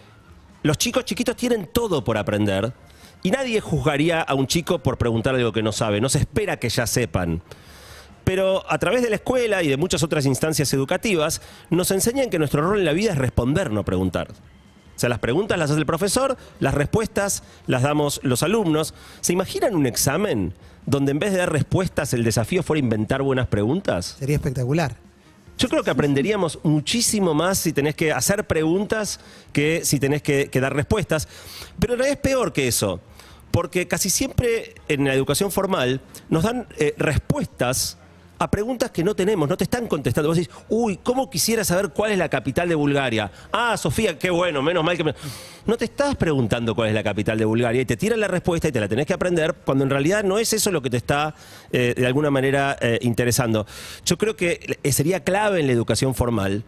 los 0.62 0.78
chicos 0.78 1.04
chiquitos 1.04 1.36
tienen 1.36 1.68
todo 1.72 2.02
por 2.02 2.16
aprender 2.16 2.72
y 3.24 3.30
nadie 3.30 3.60
juzgaría 3.62 4.20
a 4.20 4.34
un 4.34 4.46
chico 4.46 4.80
por 4.80 4.98
preguntar 4.98 5.34
algo 5.34 5.50
que 5.50 5.62
no 5.62 5.72
sabe. 5.72 5.98
No 5.98 6.10
se 6.10 6.18
espera 6.18 6.58
que 6.58 6.68
ya 6.68 6.86
sepan. 6.86 7.40
Pero 8.22 8.70
a 8.70 8.76
través 8.78 9.02
de 9.02 9.08
la 9.08 9.16
escuela 9.16 9.62
y 9.62 9.68
de 9.68 9.78
muchas 9.78 10.02
otras 10.02 10.26
instancias 10.26 10.70
educativas, 10.74 11.40
nos 11.70 11.90
enseñan 11.90 12.28
que 12.28 12.38
nuestro 12.38 12.60
rol 12.60 12.80
en 12.80 12.84
la 12.84 12.92
vida 12.92 13.12
es 13.12 13.18
responder, 13.18 13.70
no 13.70 13.82
preguntar. 13.82 14.28
O 14.30 14.98
sea, 14.98 15.08
las 15.08 15.20
preguntas 15.20 15.58
las 15.58 15.70
hace 15.70 15.80
el 15.80 15.86
profesor, 15.86 16.36
las 16.60 16.74
respuestas 16.74 17.42
las 17.66 17.80
damos 17.80 18.20
los 18.22 18.42
alumnos. 18.42 18.92
¿Se 19.22 19.32
imaginan 19.32 19.74
un 19.74 19.86
examen 19.86 20.52
donde 20.84 21.12
en 21.12 21.18
vez 21.18 21.32
de 21.32 21.38
dar 21.38 21.50
respuestas 21.50 22.12
el 22.12 22.24
desafío 22.24 22.62
fuera 22.62 22.78
inventar 22.78 23.22
buenas 23.22 23.46
preguntas? 23.46 24.16
Sería 24.18 24.36
espectacular. 24.36 24.96
Yo 25.56 25.70
creo 25.70 25.82
que 25.82 25.90
aprenderíamos 25.90 26.58
muchísimo 26.62 27.32
más 27.32 27.56
si 27.56 27.72
tenés 27.72 27.94
que 27.94 28.12
hacer 28.12 28.46
preguntas 28.46 29.18
que 29.52 29.82
si 29.84 29.98
tenés 29.98 30.20
que, 30.20 30.50
que 30.50 30.60
dar 30.60 30.74
respuestas. 30.74 31.26
Pero 31.78 31.94
realidad 31.96 32.18
es 32.18 32.20
peor 32.20 32.52
que 32.52 32.68
eso, 32.68 33.00
porque 33.54 33.86
casi 33.86 34.10
siempre 34.10 34.74
en 34.88 35.04
la 35.04 35.14
educación 35.14 35.52
formal 35.52 36.00
nos 36.28 36.42
dan 36.42 36.66
eh, 36.76 36.92
respuestas 36.98 37.96
a 38.36 38.50
preguntas 38.50 38.90
que 38.90 39.04
no 39.04 39.14
tenemos, 39.14 39.48
no 39.48 39.56
te 39.56 39.62
están 39.62 39.86
contestando. 39.86 40.28
Vos 40.28 40.38
decís, 40.38 40.52
uy, 40.68 40.98
¿cómo 41.00 41.30
quisiera 41.30 41.62
saber 41.62 41.90
cuál 41.90 42.10
es 42.10 42.18
la 42.18 42.28
capital 42.28 42.68
de 42.68 42.74
Bulgaria? 42.74 43.30
Ah, 43.52 43.76
Sofía, 43.76 44.18
qué 44.18 44.28
bueno, 44.30 44.60
menos 44.60 44.82
mal 44.82 44.96
que... 44.96 45.04
me-". 45.04 45.14
No 45.66 45.76
te 45.76 45.84
estás 45.84 46.16
preguntando 46.16 46.74
cuál 46.74 46.88
es 46.88 46.94
la 46.96 47.04
capital 47.04 47.38
de 47.38 47.44
Bulgaria 47.44 47.82
y 47.82 47.84
te 47.84 47.96
tiran 47.96 48.18
la 48.18 48.26
respuesta 48.26 48.66
y 48.66 48.72
te 48.72 48.80
la 48.80 48.88
tenés 48.88 49.06
que 49.06 49.12
aprender 49.12 49.54
cuando 49.64 49.84
en 49.84 49.90
realidad 49.90 50.24
no 50.24 50.40
es 50.40 50.52
eso 50.52 50.72
lo 50.72 50.82
que 50.82 50.90
te 50.90 50.96
está 50.96 51.36
eh, 51.70 51.94
de 51.96 52.06
alguna 52.08 52.32
manera 52.32 52.76
eh, 52.80 52.98
interesando. 53.02 53.68
Yo 54.04 54.18
creo 54.18 54.34
que 54.34 54.80
sería 54.90 55.22
clave 55.22 55.60
en 55.60 55.68
la 55.68 55.72
educación 55.74 56.16
formal 56.16 56.64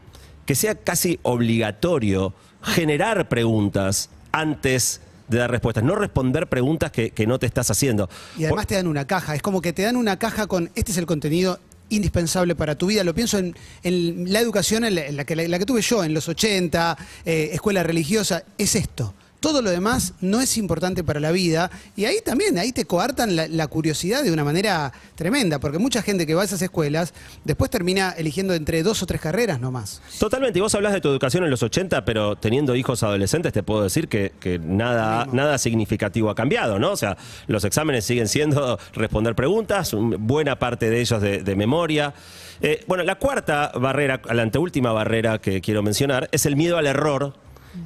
que 0.46 0.54
sea 0.54 0.76
casi 0.76 1.18
obligatorio 1.24 2.32
generar 2.62 3.28
preguntas 3.28 4.08
antes 4.30 5.00
de 5.28 5.38
dar 5.38 5.50
respuestas, 5.50 5.84
no 5.84 5.94
responder 5.94 6.48
preguntas 6.48 6.90
que, 6.90 7.10
que 7.10 7.26
no 7.26 7.38
te 7.38 7.46
estás 7.46 7.70
haciendo. 7.70 8.08
Y 8.38 8.44
además 8.44 8.66
te 8.66 8.74
dan 8.74 8.86
una 8.86 9.06
caja, 9.06 9.34
es 9.34 9.42
como 9.42 9.60
que 9.60 9.72
te 9.72 9.82
dan 9.82 9.96
una 9.96 10.18
caja 10.18 10.46
con, 10.46 10.70
este 10.74 10.92
es 10.92 10.98
el 10.98 11.06
contenido 11.06 11.58
indispensable 11.88 12.54
para 12.54 12.76
tu 12.76 12.86
vida. 12.86 13.04
Lo 13.04 13.14
pienso 13.14 13.38
en, 13.38 13.54
en 13.82 14.32
la 14.32 14.40
educación 14.40 14.84
en 14.84 14.94
la, 14.94 15.06
en 15.06 15.16
la 15.16 15.24
que, 15.24 15.36
la 15.36 15.58
que 15.58 15.66
tuve 15.66 15.82
yo 15.82 16.04
en 16.04 16.14
los 16.14 16.28
80, 16.28 16.96
eh, 17.24 17.50
escuela 17.52 17.82
religiosa, 17.82 18.44
es 18.58 18.74
esto. 18.74 19.14
Todo 19.40 19.62
lo 19.62 19.70
demás 19.70 20.14
no 20.20 20.40
es 20.40 20.56
importante 20.56 21.04
para 21.04 21.20
la 21.20 21.30
vida. 21.30 21.70
Y 21.96 22.04
ahí 22.06 22.16
también, 22.24 22.58
ahí 22.58 22.72
te 22.72 22.84
coartan 22.84 23.36
la, 23.36 23.46
la 23.48 23.66
curiosidad 23.68 24.22
de 24.24 24.32
una 24.32 24.44
manera 24.44 24.92
tremenda, 25.14 25.58
porque 25.58 25.78
mucha 25.78 26.02
gente 26.02 26.26
que 26.26 26.34
va 26.34 26.42
a 26.42 26.44
esas 26.44 26.62
escuelas 26.62 27.12
después 27.44 27.70
termina 27.70 28.10
eligiendo 28.16 28.54
entre 28.54 28.82
dos 28.82 29.02
o 29.02 29.06
tres 29.06 29.20
carreras 29.20 29.60
nomás. 29.60 30.00
Totalmente, 30.18 30.58
y 30.58 30.62
vos 30.62 30.74
hablas 30.74 30.92
de 30.94 31.00
tu 31.00 31.08
educación 31.08 31.44
en 31.44 31.50
los 31.50 31.62
80, 31.62 32.04
pero 32.04 32.36
teniendo 32.36 32.74
hijos 32.74 33.02
adolescentes 33.02 33.52
te 33.52 33.62
puedo 33.62 33.82
decir 33.84 34.08
que, 34.08 34.32
que 34.40 34.58
nada, 34.58 35.26
nada 35.32 35.58
significativo 35.58 36.30
ha 36.30 36.34
cambiado, 36.34 36.78
¿no? 36.78 36.92
O 36.92 36.96
sea, 36.96 37.16
los 37.46 37.64
exámenes 37.64 38.04
siguen 38.04 38.28
siendo 38.28 38.78
responder 38.94 39.34
preguntas, 39.34 39.92
un- 39.92 40.16
buena 40.26 40.58
parte 40.58 40.90
de 40.90 41.00
ellos 41.00 41.20
de, 41.22 41.42
de 41.42 41.56
memoria. 41.56 42.14
Eh, 42.62 42.82
bueno, 42.86 43.04
la 43.04 43.16
cuarta 43.16 43.70
barrera, 43.78 44.20
la 44.32 44.42
anteúltima 44.42 44.92
barrera 44.92 45.38
que 45.38 45.60
quiero 45.60 45.82
mencionar, 45.82 46.28
es 46.32 46.46
el 46.46 46.56
miedo 46.56 46.78
al 46.78 46.86
error 46.86 47.34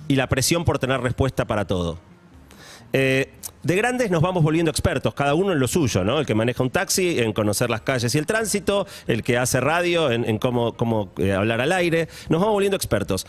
y 0.09 0.17
la 0.17 0.29
presión 0.29 0.65
por 0.65 0.79
tener 0.79 1.01
respuesta 1.01 1.45
para 1.45 1.67
todo. 1.67 1.99
Eh, 2.93 3.33
de 3.63 3.77
grandes 3.77 4.11
nos 4.11 4.23
vamos 4.23 4.43
volviendo 4.43 4.71
expertos, 4.71 5.15
cada 5.15 5.35
uno 5.35 5.53
en 5.53 5.61
lo 5.61 5.69
suyo, 5.69 6.03
¿no? 6.03 6.19
El 6.19 6.27
que 6.27 6.35
maneja 6.35 6.63
un 6.63 6.71
taxi, 6.71 7.21
en 7.21 7.33
conocer 7.33 7.69
las 7.69 7.83
calles 7.83 8.15
y 8.15 8.19
el 8.19 8.27
tránsito, 8.27 8.87
el 9.07 9.23
que 9.23 9.37
hace 9.37 9.61
radio, 9.61 10.11
en, 10.11 10.39
cómo, 10.39 10.73
cómo, 10.77 11.13
eh, 11.19 11.33
hablar 11.33 11.61
al 11.61 11.73
aire, 11.73 12.09
nos 12.29 12.41
vamos 12.41 12.55
volviendo 12.55 12.77
expertos. 12.77 13.27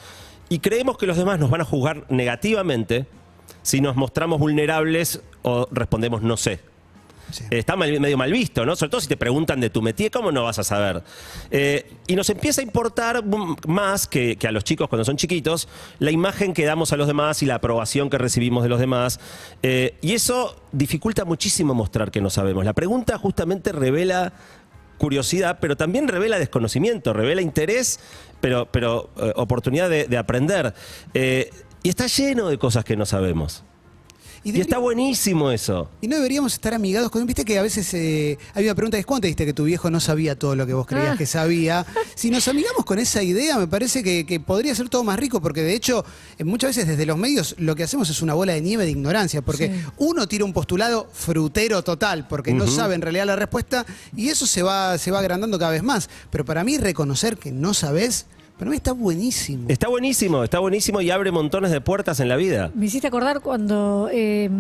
Y 0.48 0.60
creemos 0.60 0.98
que 0.98 1.06
los 1.06 1.18
demás 1.18 1.40
nos 1.40 1.50
van 1.50 1.62
a 1.62 1.66
juzgar 1.66 2.06
negativamente 2.10 3.06
si 3.62 3.82
nos 3.82 3.96
mostramos 3.96 4.40
vulnerables 4.40 5.22
o 5.44 5.68
respondemos 5.72 6.22
no 6.22 6.38
sé. 6.38 6.71
Está 7.50 7.76
mal- 7.76 8.00
medio 8.00 8.18
mal 8.18 8.32
visto, 8.32 8.66
¿no? 8.66 8.76
Sobre 8.76 8.90
todo 8.90 9.02
si 9.02 9.08
te 9.08 9.18
preguntan 9.18 9.60
de 9.60 9.70
tu 9.70 9.82
métier, 9.82 10.12
¿cómo 10.12 10.32
no 10.32 10.44
vas 10.44 10.60
a 10.60 10.64
saber? 10.64 11.04
Eh, 11.50 11.92
y 12.08 12.16
nos 12.16 12.30
empieza 12.30 12.62
a 12.62 12.64
importar 12.64 13.24
mm, 13.26 13.56
más 13.68 14.08
que, 14.08 14.38
a 14.48 14.52
los 14.52 14.64
chicos 14.64 14.88
cuando 14.90 15.06
son 15.06 15.18
chiquitos 15.18 15.68
la 16.00 16.12
imagen 16.12 16.54
que 16.54 16.66
damos 16.66 16.92
a 16.94 16.98
los 16.98 17.08
demás 17.08 17.42
y 17.44 17.46
la 17.46 17.56
aprobación 17.56 18.10
que 18.10 18.18
recibimos 18.18 18.64
de 18.64 18.70
los 18.70 18.80
demás. 18.80 19.20
Eh, 19.64 19.96
y 20.02 20.14
eso 20.14 20.62
dificulta 20.72 21.26
muchísimo 21.26 21.74
mostrar 21.74 22.12
que 22.12 22.22
no 22.22 22.30
sabemos. 22.30 22.66
La 22.66 22.74
pregunta 22.74 23.18
justamente 23.18 23.72
revela 23.72 24.34
curiosidad, 24.98 25.58
pero 25.60 25.76
también 25.78 26.08
revela 26.08 26.38
desconocimiento, 26.38 27.14
revela 27.14 27.42
interés, 27.42 28.00
pero, 28.40 28.68
pero 28.72 29.10
eh, 29.18 29.34
oportunidad 29.36 29.90
de, 29.90 30.06
de 30.06 30.18
aprender. 30.18 30.74
Y 31.84 31.90
está 31.90 32.06
lleno 32.06 32.48
de 32.50 32.60
cosas 32.60 32.86
que 32.86 32.96
no 32.96 33.06
sabemos. 33.08 33.64
Y, 34.44 34.50
debería- 34.52 34.64
está 34.64 34.78
buenísimo 34.80 35.52
eso. 35.52 35.88
Y 36.02 36.08
no 36.08 36.16
deberíamos 36.16 36.54
estar 36.54 36.74
amigados 36.74 37.12
con. 37.12 37.24
Viste 37.28 37.46
que 37.46 37.60
a 37.60 37.62
veces 37.62 37.94
eh, 37.94 38.40
hay 38.56 38.66
una 38.66 38.74
pregunta 38.76 38.98
que 38.98 39.02
es: 39.02 39.06
¿cuándo 39.06 39.22
te 39.22 39.28
diste 39.28 39.46
que 39.46 39.54
tu 39.54 39.66
viejo 39.66 39.90
no 39.92 40.00
sabía 40.00 40.38
todo 40.38 40.56
lo 40.56 40.66
que 40.66 40.74
vos 40.74 40.88
creías 40.88 41.14
Ah. 41.14 41.18
que 41.18 41.26
sabía? 41.28 41.86
Si 42.16 42.30
nos 42.30 42.48
amigamos 42.48 42.86
con 42.86 43.00
esa 43.00 43.24
idea, 43.24 43.58
me 43.58 43.68
parece 43.68 44.04
que, 44.04 44.26
que 44.26 44.40
podría 44.40 44.76
ser 44.76 44.90
todo 44.90 45.04
más 45.04 45.18
rico, 45.20 45.42
porque 45.42 45.62
de 45.64 45.74
hecho, 45.74 46.04
eh, 46.38 46.44
muchas 46.44 46.70
veces 46.72 46.88
desde 46.88 47.06
los 47.06 47.18
medios 47.18 47.56
lo 47.58 47.76
que 47.76 47.84
hacemos 47.84 48.10
es 48.10 48.22
una 48.22 48.34
bola 48.36 48.54
de 48.54 48.62
nieve 48.62 48.84
de 48.86 48.92
ignorancia, 48.92 49.42
porque 49.42 49.68
Sí. 49.70 49.86
uno 49.98 50.28
tira 50.28 50.46
un 50.46 50.54
postulado 50.54 51.08
frutero 51.14 51.84
total, 51.84 52.28
porque 52.28 52.54
no 52.54 52.68
sabe 52.68 52.96
en 52.96 53.02
realidad 53.02 53.26
la 53.26 53.36
respuesta, 53.36 53.86
y 54.16 54.30
eso 54.30 54.46
se 54.46 54.62
va, 54.62 54.98
se 54.98 55.10
va 55.12 55.20
agrandando 55.20 55.58
cada 55.58 55.72
vez 55.72 55.82
más. 55.84 56.10
Pero 56.30 56.46
para 56.46 56.64
mí, 56.64 56.78
reconocer 56.78 57.38
que 57.38 57.52
no 57.52 57.74
sabes, 57.74 58.26
para 58.62 58.70
mí 58.70 58.78
está 58.78 58.92
buenísimo. 58.92 59.66
Está 59.70 59.88
buenísimo, 59.88 60.44
está 60.44 60.60
buenísimo 60.60 61.02
y 61.02 61.10
abre 61.10 61.32
montones 61.32 61.72
de 61.72 61.82
puertas 61.82 62.20
en 62.20 62.30
la 62.30 62.36
vida. 62.36 62.70
Me 62.76 62.86
hiciste 62.86 63.08
acordar 63.08 63.42
cuando 63.42 64.08
eh, 64.14 64.52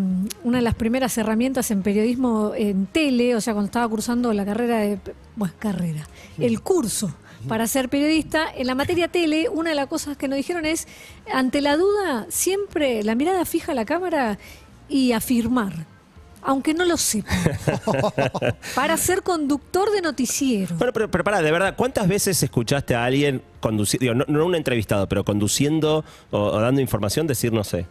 una 0.43 0.58
de 0.58 0.63
las 0.63 0.74
primeras 0.74 1.15
herramientas 1.20 1.70
en 1.70 1.84
periodismo 1.84 2.53
en 2.55 2.88
tele, 2.88 3.36
o 3.36 3.41
sea, 3.41 3.53
cuando 3.53 3.67
estaba 3.67 3.88
cursando 3.88 4.34
la 4.34 4.43
carrera 4.43 4.79
de. 4.79 4.98
Bueno, 5.36 5.53
carrera. 5.60 6.08
El 6.39 6.62
curso 6.62 7.13
para 7.48 7.67
ser 7.67 7.89
periodista. 7.89 8.48
En 8.51 8.65
la 8.65 8.74
materia 8.74 9.08
tele, 9.08 9.50
una 9.50 9.70
de 9.70 9.75
las 9.75 9.86
cosas 9.86 10.17
que 10.17 10.27
nos 10.27 10.38
dijeron 10.38 10.65
es: 10.65 10.88
ante 11.31 11.62
la 11.62 11.77
duda, 11.77 12.25
siempre 12.29 13.03
la 13.03 13.13
mirada 13.13 13.46
fija 13.46 13.74
a 13.74 13.75
la 13.75 13.86
cámara 13.86 14.39
y 14.89 15.12
afirmar. 15.12 15.86
Aunque 16.44 16.74
no 16.74 16.86
lo 16.86 16.98
sepa. 16.98 17.32
para 18.76 18.98
ser 18.98 19.22
conductor 19.22 19.92
de 19.92 20.02
noticiero. 20.02 20.76
Bueno, 20.76 20.94
pero, 20.94 21.12
pero 21.12 21.24
pará, 21.24 21.42
de 21.42 21.52
verdad, 21.52 21.76
¿cuántas 21.76 22.08
veces 22.08 22.42
escuchaste 22.42 22.96
a 22.96 23.06
alguien 23.06 23.42
conduciendo, 23.60 24.16
no, 24.16 24.26
no 24.28 24.46
un 24.46 24.56
entrevistado, 24.56 25.08
pero 25.08 25.24
conduciendo 25.24 26.04
o, 26.32 26.40
o 26.40 26.60
dando 26.60 26.82
información 26.82 27.28
decir 27.28 27.54
no 27.54 27.64
sé? 27.64 27.86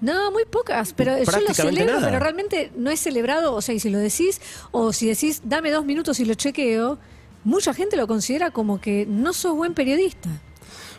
No, 0.00 0.30
muy 0.30 0.44
pocas, 0.44 0.92
pero 0.92 1.18
yo 1.18 1.40
lo 1.40 1.54
celebro, 1.54 1.94
nada. 1.94 2.06
pero 2.06 2.20
realmente 2.20 2.70
no 2.76 2.90
es 2.90 3.00
celebrado, 3.00 3.54
o 3.54 3.60
sea, 3.60 3.74
y 3.74 3.80
si 3.80 3.90
lo 3.90 3.98
decís, 3.98 4.40
o 4.70 4.92
si 4.92 5.08
decís, 5.08 5.42
dame 5.44 5.72
dos 5.72 5.84
minutos 5.84 6.20
y 6.20 6.24
lo 6.24 6.34
chequeo, 6.34 6.98
mucha 7.42 7.74
gente 7.74 7.96
lo 7.96 8.06
considera 8.06 8.52
como 8.52 8.80
que 8.80 9.06
no 9.06 9.32
sos 9.32 9.56
buen 9.56 9.74
periodista. 9.74 10.28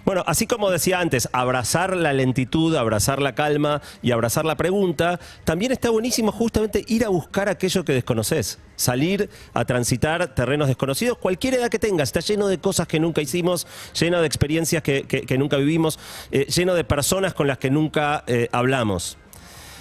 Bueno, 0.05 0.23
así 0.27 0.47
como 0.47 0.69
decía 0.69 0.99
antes, 0.99 1.29
abrazar 1.33 1.95
la 1.95 2.13
lentitud, 2.13 2.75
abrazar 2.75 3.21
la 3.21 3.35
calma 3.35 3.81
y 4.01 4.11
abrazar 4.11 4.45
la 4.45 4.55
pregunta, 4.55 5.19
también 5.43 5.71
está 5.71 5.89
buenísimo 5.89 6.31
justamente 6.31 6.83
ir 6.87 7.05
a 7.05 7.09
buscar 7.09 7.49
aquello 7.49 7.83
que 7.83 7.93
desconoces. 7.93 8.59
Salir 8.75 9.29
a 9.53 9.65
transitar 9.65 10.33
terrenos 10.35 10.67
desconocidos, 10.67 11.17
cualquier 11.17 11.55
edad 11.55 11.69
que 11.69 11.79
tengas, 11.79 12.09
está 12.09 12.21
lleno 12.21 12.47
de 12.47 12.59
cosas 12.59 12.87
que 12.87 12.99
nunca 12.99 13.21
hicimos, 13.21 13.67
lleno 13.99 14.21
de 14.21 14.27
experiencias 14.27 14.81
que, 14.81 15.35
nunca 15.37 15.57
vivimos, 15.57 15.99
eh, 16.31 16.45
lleno 16.45 16.73
de 16.73 16.83
personas 16.83 17.33
con 17.33 17.47
las 17.47 17.57
que 17.57 17.69
nunca 17.69 18.23
eh, 18.27 18.47
hablamos. 18.51 19.17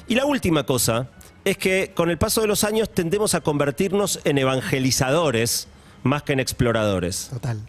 Y 0.09 0.14
la 0.14 0.24
última 0.24 0.64
cosa 0.64 1.09
es 1.44 1.57
que 1.57 1.92
con 1.94 2.11
el 2.11 2.18
paso 2.18 2.40
de 2.40 2.46
los 2.46 2.64
años 2.64 2.90
tendemos 2.90 3.35
a 3.35 3.40
convertirnos 3.40 4.20
en 4.24 4.38
evangelizadores 4.38 5.68
más 6.02 6.22
que 6.22 6.33
en 6.33 6.40
exploradores. 6.40 7.28
Total. 7.31 7.61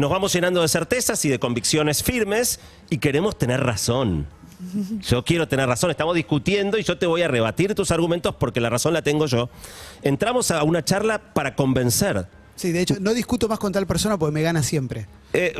Nos 0.00 0.08
vamos 0.08 0.32
llenando 0.32 0.62
de 0.62 0.68
certezas 0.68 1.22
y 1.26 1.28
de 1.28 1.38
convicciones 1.38 2.02
firmes 2.02 2.58
y 2.88 2.96
queremos 2.96 3.36
tener 3.36 3.60
razón. 3.60 4.26
Yo 5.02 5.22
quiero 5.26 5.46
tener 5.46 5.68
razón, 5.68 5.90
estamos 5.90 6.14
discutiendo 6.14 6.78
y 6.78 6.84
yo 6.84 6.96
te 6.96 7.04
voy 7.04 7.20
a 7.20 7.28
rebatir 7.28 7.74
tus 7.74 7.90
argumentos 7.90 8.34
porque 8.34 8.62
la 8.62 8.70
razón 8.70 8.94
la 8.94 9.02
tengo 9.02 9.26
yo. 9.26 9.50
Entramos 10.00 10.52
a 10.52 10.62
una 10.62 10.82
charla 10.82 11.18
para 11.34 11.54
convencer. 11.54 12.26
Sí, 12.60 12.72
de 12.72 12.82
hecho, 12.82 12.96
no 13.00 13.14
discuto 13.14 13.48
más 13.48 13.58
con 13.58 13.72
tal 13.72 13.86
persona 13.86 14.18
porque 14.18 14.34
me 14.34 14.42
gana 14.42 14.62
siempre. 14.62 15.06
Eh, 15.32 15.54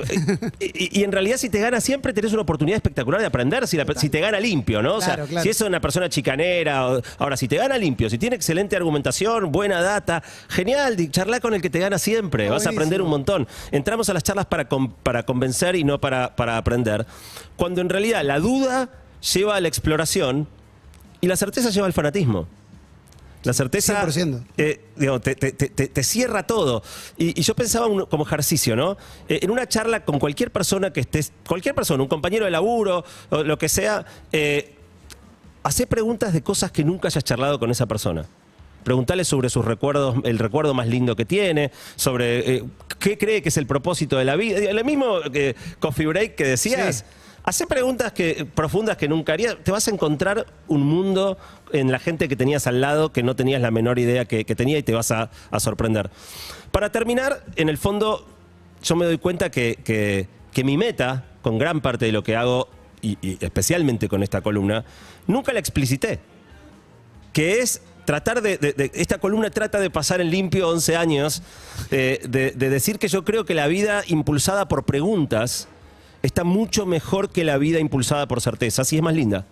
y, 0.60 1.00
y 1.00 1.02
en 1.04 1.12
realidad 1.12 1.38
si 1.38 1.48
te 1.48 1.58
gana 1.58 1.80
siempre 1.80 2.12
tenés 2.12 2.34
una 2.34 2.42
oportunidad 2.42 2.76
espectacular 2.76 3.20
de 3.22 3.26
aprender 3.26 3.66
si, 3.66 3.78
la- 3.78 3.86
si 3.96 4.10
te 4.10 4.20
gana 4.20 4.38
limpio, 4.38 4.82
¿no? 4.82 4.96
O 4.96 5.00
sea, 5.00 5.14
Claro, 5.24 5.42
si 5.42 5.48
es 5.48 5.58
una 5.62 5.80
persona 5.80 6.10
chicanera, 6.10 6.86
o- 6.88 7.00
ahora 7.16 7.38
si 7.38 7.48
te 7.48 7.56
gana 7.56 7.78
limpio, 7.78 8.10
si 8.10 8.18
tiene 8.18 8.36
excelente 8.36 8.76
argumentación, 8.76 9.50
buena 9.50 9.80
data, 9.80 10.22
genial, 10.50 10.94
charla 11.10 11.40
con 11.40 11.54
el 11.54 11.62
que 11.62 11.70
te 11.70 11.78
gana 11.78 11.98
siempre, 11.98 12.48
Ah, 12.48 12.50
vas 12.50 12.66
a 12.66 12.70
aprender 12.70 13.00
un 13.00 13.08
montón. 13.08 13.48
Entramos 13.72 14.10
a 14.10 14.12
las 14.12 14.22
charlas 14.22 14.44
para, 14.44 14.68
con- 14.68 14.90
para 14.92 15.22
convencer 15.22 15.76
y 15.76 15.84
no 15.84 16.02
para, 16.02 16.36
para 16.36 16.58
aprender, 16.58 17.06
cuando 17.56 17.80
en 17.80 17.88
realidad 17.88 18.22
la 18.24 18.40
duda 18.40 18.90
lleva 19.32 19.56
a 19.56 19.60
la 19.62 19.68
exploración 19.68 20.48
y 21.22 21.28
la 21.28 21.36
certeza 21.36 21.70
lleva 21.70 21.86
al 21.86 21.94
fanatismo. 21.94 22.46
La 23.42 23.52
certeza 23.54 23.94
100%. 24.06 24.44
eh, 24.58 24.80
digo, 24.96 25.18
te, 25.20 25.34
te- 25.34 25.52
te- 25.52 25.68
te- 25.70 25.88
te 25.88 26.02
cierra 26.02 26.46
todo. 26.46 26.82
Y, 27.16 27.38
y 27.40 27.42
yo 27.42 27.54
pensaba 27.54 27.86
un- 27.86 28.04
como 28.06 28.24
ejercicio, 28.26 28.76
¿no? 28.76 28.98
Eh, 29.28 29.40
en 29.42 29.50
una 29.50 29.66
charla 29.66 30.04
con 30.04 30.18
cualquier 30.18 30.50
persona 30.50 30.92
que 30.92 31.00
estés, 31.00 31.32
cualquier 31.48 31.74
persona, 31.74 32.02
un 32.02 32.08
compañero 32.08 32.44
de 32.44 32.50
laburo, 32.50 33.04
o 33.30 33.42
lo 33.42 33.56
que 33.58 33.68
sea, 33.70 34.04
eh, 34.32 34.74
hacé 35.62 35.86
preguntas 35.86 36.32
de 36.32 36.42
cosas 36.42 36.70
que 36.70 36.84
nunca 36.84 37.08
hayas 37.08 37.24
charlado 37.24 37.58
con 37.58 37.70
esa 37.70 37.86
persona. 37.86 38.26
Preguntale 38.84 39.24
sobre 39.24 39.48
sus 39.50 39.64
recuerdos, 39.64 40.16
el 40.24 40.38
recuerdo 40.38 40.72
más 40.74 40.88
lindo 40.88 41.16
que 41.16 41.24
tiene, 41.26 41.70
sobre 41.96 42.56
eh, 42.56 42.64
qué 42.98 43.18
cree 43.18 43.42
que 43.42 43.50
es 43.50 43.56
el 43.58 43.66
propósito 43.66 44.16
de 44.18 44.24
la 44.24 44.36
vida. 44.36 44.72
Lo 44.72 44.84
mismo 44.84 45.20
que 45.32 45.54
Coffee 45.78 46.06
Break 46.06 46.34
que 46.34 46.44
decías. 46.44 46.96
Sí. 46.96 47.04
Hacé 47.42 47.66
preguntas 47.66 48.12
que, 48.12 48.46
profundas 48.54 48.96
que 48.96 49.08
nunca 49.08 49.32
harías. 49.32 49.56
Te 49.62 49.70
vas 49.72 49.88
a 49.88 49.90
encontrar 49.90 50.46
un 50.68 50.82
mundo 50.82 51.38
en 51.72 51.90
la 51.90 51.98
gente 51.98 52.28
que 52.28 52.36
tenías 52.36 52.66
al 52.66 52.80
lado 52.80 53.12
que 53.12 53.22
no 53.22 53.34
tenías 53.34 53.62
la 53.62 53.70
menor 53.70 53.98
idea 53.98 54.26
que, 54.26 54.44
que 54.44 54.54
tenía 54.54 54.78
y 54.78 54.82
te 54.82 54.92
vas 54.92 55.10
a, 55.10 55.30
sorprender. 55.58 56.10
Para 56.70 56.92
terminar, 56.92 57.42
en 57.56 57.68
el 57.68 57.78
fondo, 57.78 58.26
yo 58.82 58.94
me 58.96 59.06
doy 59.06 59.18
cuenta 59.18 59.50
que, 59.50 59.78
que- 59.84 60.28
mi 60.62 60.76
meta, 60.76 61.24
con 61.40 61.56
gran 61.56 61.80
parte 61.80 62.04
de 62.04 62.12
lo 62.12 62.22
que 62.22 62.36
hago, 62.36 62.68
y, 63.00 63.16
especialmente 63.42 64.08
con 64.08 64.22
esta 64.22 64.42
columna, 64.42 64.84
nunca 65.26 65.54
la 65.54 65.58
explicité. 65.58 66.20
Que 67.32 67.60
es 67.60 67.80
tratar 68.04 68.42
de, 68.42 68.58
de- 68.58 68.90
Esta 68.92 69.16
columna 69.16 69.48
trata 69.48 69.80
de 69.80 69.88
pasar 69.88 70.20
en 70.20 70.30
limpio 70.30 70.68
11 70.68 70.96
años, 70.98 71.42
eh, 71.90 72.20
de 72.28 72.52
decir 72.68 72.98
que 72.98 73.08
yo 73.08 73.24
creo 73.24 73.46
que 73.46 73.54
la 73.54 73.68
vida 73.68 74.02
impulsada 74.06 74.68
por 74.68 74.84
preguntas 74.84 75.66
está 76.22 76.44
mucho 76.44 76.86
mejor 76.86 77.30
que 77.30 77.44
la 77.44 77.58
vida 77.58 77.78
impulsada 77.78 78.26
por 78.26 78.40
certezas 78.40 78.92
y 78.92 78.96
es 78.96 79.02
más 79.02 79.14
linda. 79.14 79.46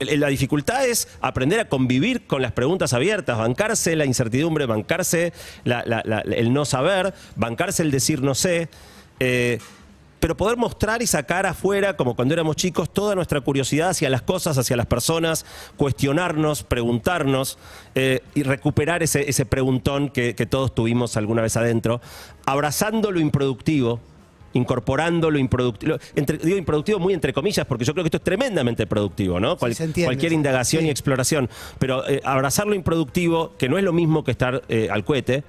La 0.00 0.28
dificultad 0.28 0.86
es 0.86 1.08
aprender 1.22 1.58
a 1.58 1.68
convivir 1.68 2.26
con 2.26 2.42
las 2.42 2.52
preguntas 2.52 2.92
abiertas, 2.92 3.38
bancarse 3.38 3.96
la 3.96 4.04
incertidumbre, 4.04 4.66
bancarse 4.66 5.32
el 5.64 6.52
no 6.52 6.66
saber, 6.66 7.14
bancarse 7.36 7.82
el 7.82 7.90
decir 7.90 8.20
no 8.20 8.34
sé, 8.34 8.68
eh, 9.18 9.58
pero 10.20 10.36
poder 10.36 10.58
mostrar 10.58 11.00
y 11.00 11.06
sacar 11.06 11.46
afuera, 11.46 11.96
como 11.96 12.14
cuando 12.14 12.34
éramos 12.34 12.56
chicos, 12.56 12.92
toda 12.92 13.14
nuestra 13.14 13.40
curiosidad 13.40 13.88
hacia 13.88 14.10
las 14.10 14.20
cosas, 14.20 14.58
hacia 14.58 14.76
las 14.76 14.86
personas, 14.86 15.46
cuestionarnos, 15.78 16.64
preguntarnos 16.64 17.56
eh, 17.94 18.20
y 18.34 18.42
recuperar 18.42 19.02
ese, 19.02 19.46
preguntón 19.46 20.10
que 20.10 20.46
todos 20.46 20.74
tuvimos 20.74 21.16
alguna 21.16 21.40
vez 21.40 21.56
adentro, 21.56 22.02
abrazando 22.44 23.10
lo 23.10 23.20
improductivo, 23.20 24.00
incorporando 24.54 25.30
lo 25.30 25.38
improductivo, 25.38 25.96
entre- 26.14 26.38
digo 26.38 26.56
improductivo 26.56 26.98
muy 26.98 27.14
entre 27.14 27.32
comillas, 27.32 27.66
porque 27.66 27.84
yo 27.84 27.92
creo 27.92 28.04
que 28.04 28.08
esto 28.08 28.18
es 28.18 28.24
tremendamente 28.24 28.86
productivo, 28.86 29.40
¿no? 29.40 29.56
Cual- 29.56 29.72
entiende, 29.72 30.04
cualquier 30.04 30.32
indagación 30.32 30.82
Sí. 30.82 30.88
y 30.88 30.90
exploración. 30.90 31.48
Pero 31.78 32.08
eh, 32.08 32.20
abrazar 32.24 32.66
lo 32.66 32.74
improductivo, 32.74 33.52
que 33.58 33.68
no 33.68 33.78
es 33.78 33.84
lo 33.84 33.92
mismo 33.92 34.24
que 34.24 34.30
estar 34.30 34.62
eh, 34.68 34.88
al 34.90 35.04
cohete. 35.04 35.42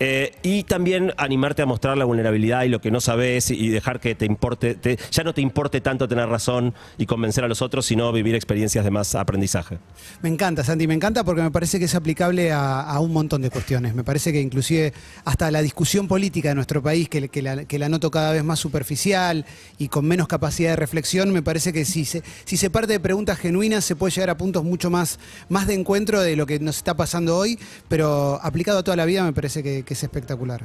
Eh, 0.00 0.32
y 0.42 0.64
también 0.64 1.12
animarte 1.16 1.62
a 1.62 1.66
mostrar 1.66 1.96
la 1.96 2.04
vulnerabilidad 2.04 2.64
y 2.64 2.68
lo 2.68 2.80
que 2.80 2.90
no 2.90 3.00
sabes 3.00 3.50
y, 3.50 3.68
dejar 3.68 4.00
que 4.00 4.14
te 4.14 4.26
importe, 4.26 4.74
te- 4.74 4.98
ya 5.10 5.22
no 5.22 5.34
te 5.34 5.40
importe 5.40 5.80
tanto 5.80 6.08
tener 6.08 6.28
razón 6.28 6.74
y 6.98 7.06
convencer 7.06 7.44
a 7.44 7.48
los 7.48 7.62
otros, 7.62 7.86
sino 7.86 8.12
vivir 8.12 8.34
experiencias 8.34 8.84
de 8.84 8.90
más 8.90 9.14
aprendizaje. 9.14 9.78
Me 10.22 10.28
encanta, 10.28 10.64
Santi, 10.64 10.86
me 10.86 10.94
encanta 10.94 11.24
porque 11.24 11.42
me 11.42 11.50
parece 11.50 11.78
que 11.78 11.84
es 11.86 11.94
aplicable 11.94 12.52
a, 12.52 12.98
un 13.00 13.12
montón 13.12 13.42
de 13.42 13.50
cuestiones. 13.50 13.94
Me 13.94 14.04
parece 14.04 14.32
que 14.32 14.40
inclusive 14.40 14.92
hasta 15.24 15.50
la 15.50 15.62
discusión 15.62 16.08
política 16.08 16.48
de 16.50 16.54
nuestro 16.54 16.82
país, 16.82 17.08
que, 17.08 17.28
que 17.28 17.42
la, 17.42 17.64
que 17.64 17.78
la 17.78 17.88
noto 17.88 18.10
cada 18.10 18.32
vez 18.32 18.44
más 18.44 18.58
superficial 18.58 19.44
y 19.78 19.88
con 19.88 20.06
menos 20.06 20.28
capacidad 20.28 20.70
de 20.70 20.76
reflexión, 20.76 21.32
me 21.32 21.42
parece 21.42 21.72
que 21.72 21.84
si 21.84 22.04
se, 22.04 22.22
si 22.44 22.56
se 22.56 22.70
parte 22.70 22.92
de 22.92 23.00
preguntas 23.00 23.38
genuinas 23.38 23.84
se 23.84 23.96
puede 23.96 24.12
llegar 24.12 24.30
a 24.30 24.36
puntos 24.36 24.64
mucho 24.64 24.90
más, 24.90 25.18
más 25.48 25.66
de 25.66 25.74
encuentro 25.74 26.20
de 26.20 26.36
lo 26.36 26.46
que 26.46 26.58
nos 26.58 26.76
está 26.76 26.94
pasando 26.96 27.36
hoy, 27.36 27.58
pero 27.88 28.40
aplicado 28.42 28.78
a 28.78 28.82
toda 28.82 28.96
la 28.96 29.04
vida 29.04 29.24
me 29.24 29.32
parece 29.32 29.62
que, 29.62 29.83
que 29.84 29.94
es 29.94 30.02
espectacular. 30.02 30.62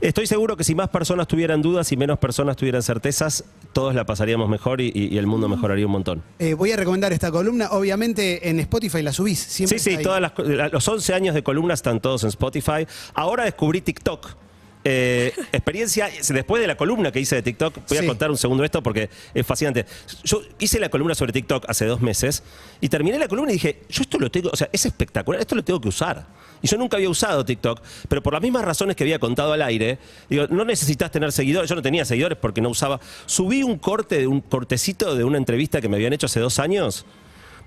Estoy 0.00 0.26
seguro 0.26 0.56
que 0.56 0.64
si 0.64 0.74
más 0.74 0.88
personas 0.88 1.28
tuvieran 1.28 1.62
dudas 1.62 1.90
y 1.92 1.96
menos 1.96 2.18
personas 2.18 2.56
tuvieran 2.56 2.82
certezas, 2.82 3.44
todos 3.72 3.94
la 3.94 4.04
pasaríamos 4.04 4.48
mejor 4.48 4.80
y, 4.80 5.16
el 5.16 5.26
mundo 5.26 5.48
mejoraría 5.48 5.86
un 5.86 5.92
montón. 5.92 6.22
Eh, 6.38 6.54
voy 6.54 6.72
a 6.72 6.76
recomendar 6.76 7.12
esta 7.12 7.30
columna, 7.30 7.70
obviamente 7.70 8.48
en 8.48 8.60
Spotify 8.60 9.02
la 9.02 9.12
subís. 9.12 9.38
Siempre 9.38 9.78
Sí, 9.78 9.96
sí, 9.96 10.02
la- 10.04 10.68
los 10.68 10.86
11 10.86 11.14
años 11.14 11.34
de 11.34 11.42
columnas 11.42 11.78
están 11.78 12.00
todos 12.00 12.22
en 12.24 12.28
Spotify. 12.28 12.86
Ahora 13.14 13.44
descubrí 13.44 13.80
TikTok. 13.80 14.43
Eh, 14.86 15.32
experiencia, 15.52 16.10
después 16.28 16.60
de 16.60 16.66
la 16.66 16.76
columna 16.76 17.10
que 17.10 17.18
hice 17.18 17.36
de 17.36 17.42
TikTok, 17.42 17.74
voy 17.88 17.98
Sí. 17.98 18.04
a 18.04 18.06
contar 18.06 18.30
un 18.30 18.36
segundo 18.36 18.64
esto 18.64 18.82
porque 18.82 19.08
es 19.32 19.46
fascinante. 19.46 19.86
Yo 20.24 20.42
hice 20.58 20.78
la 20.78 20.90
columna 20.90 21.14
sobre 21.14 21.32
TikTok 21.32 21.64
hace 21.68 21.86
dos 21.86 22.02
meses 22.02 22.42
y 22.82 22.90
terminé 22.90 23.18
la 23.18 23.26
columna 23.26 23.50
y 23.52 23.54
dije, 23.54 23.80
yo 23.88 24.02
esto 24.02 24.18
lo 24.18 24.30
tengo, 24.30 24.50
o 24.52 24.56
sea, 24.56 24.68
es 24.72 24.84
espectacular, 24.84 25.40
esto 25.40 25.54
lo 25.54 25.64
tengo 25.64 25.80
que 25.80 25.88
usar. 25.88 26.26
Y 26.60 26.68
yo 26.68 26.76
nunca 26.76 26.98
había 26.98 27.08
usado 27.08 27.44
TikTok, 27.44 27.80
pero 28.08 28.22
por 28.22 28.34
las 28.34 28.42
mismas 28.42 28.62
razones 28.64 28.94
que 28.94 29.04
había 29.04 29.18
contado 29.18 29.54
al 29.54 29.62
aire, 29.62 29.98
digo, 30.28 30.46
no 30.48 30.64
necesitas 30.66 31.10
tener 31.10 31.32
seguidores, 31.32 31.68
yo 31.70 31.76
no 31.76 31.82
tenía 31.82 32.04
seguidores 32.04 32.36
porque 32.38 32.60
no 32.60 32.68
usaba. 32.68 33.00
Subí 33.24 33.62
un 33.62 33.78
corte, 33.78 34.18
de 34.18 34.26
un 34.26 34.42
cortecito 34.42 35.14
de 35.16 35.24
una 35.24 35.38
entrevista 35.38 35.80
que 35.80 35.88
me 35.88 35.96
habían 35.96 36.12
hecho 36.12 36.26
hace 36.26 36.40
dos 36.40 36.58
años, 36.58 37.06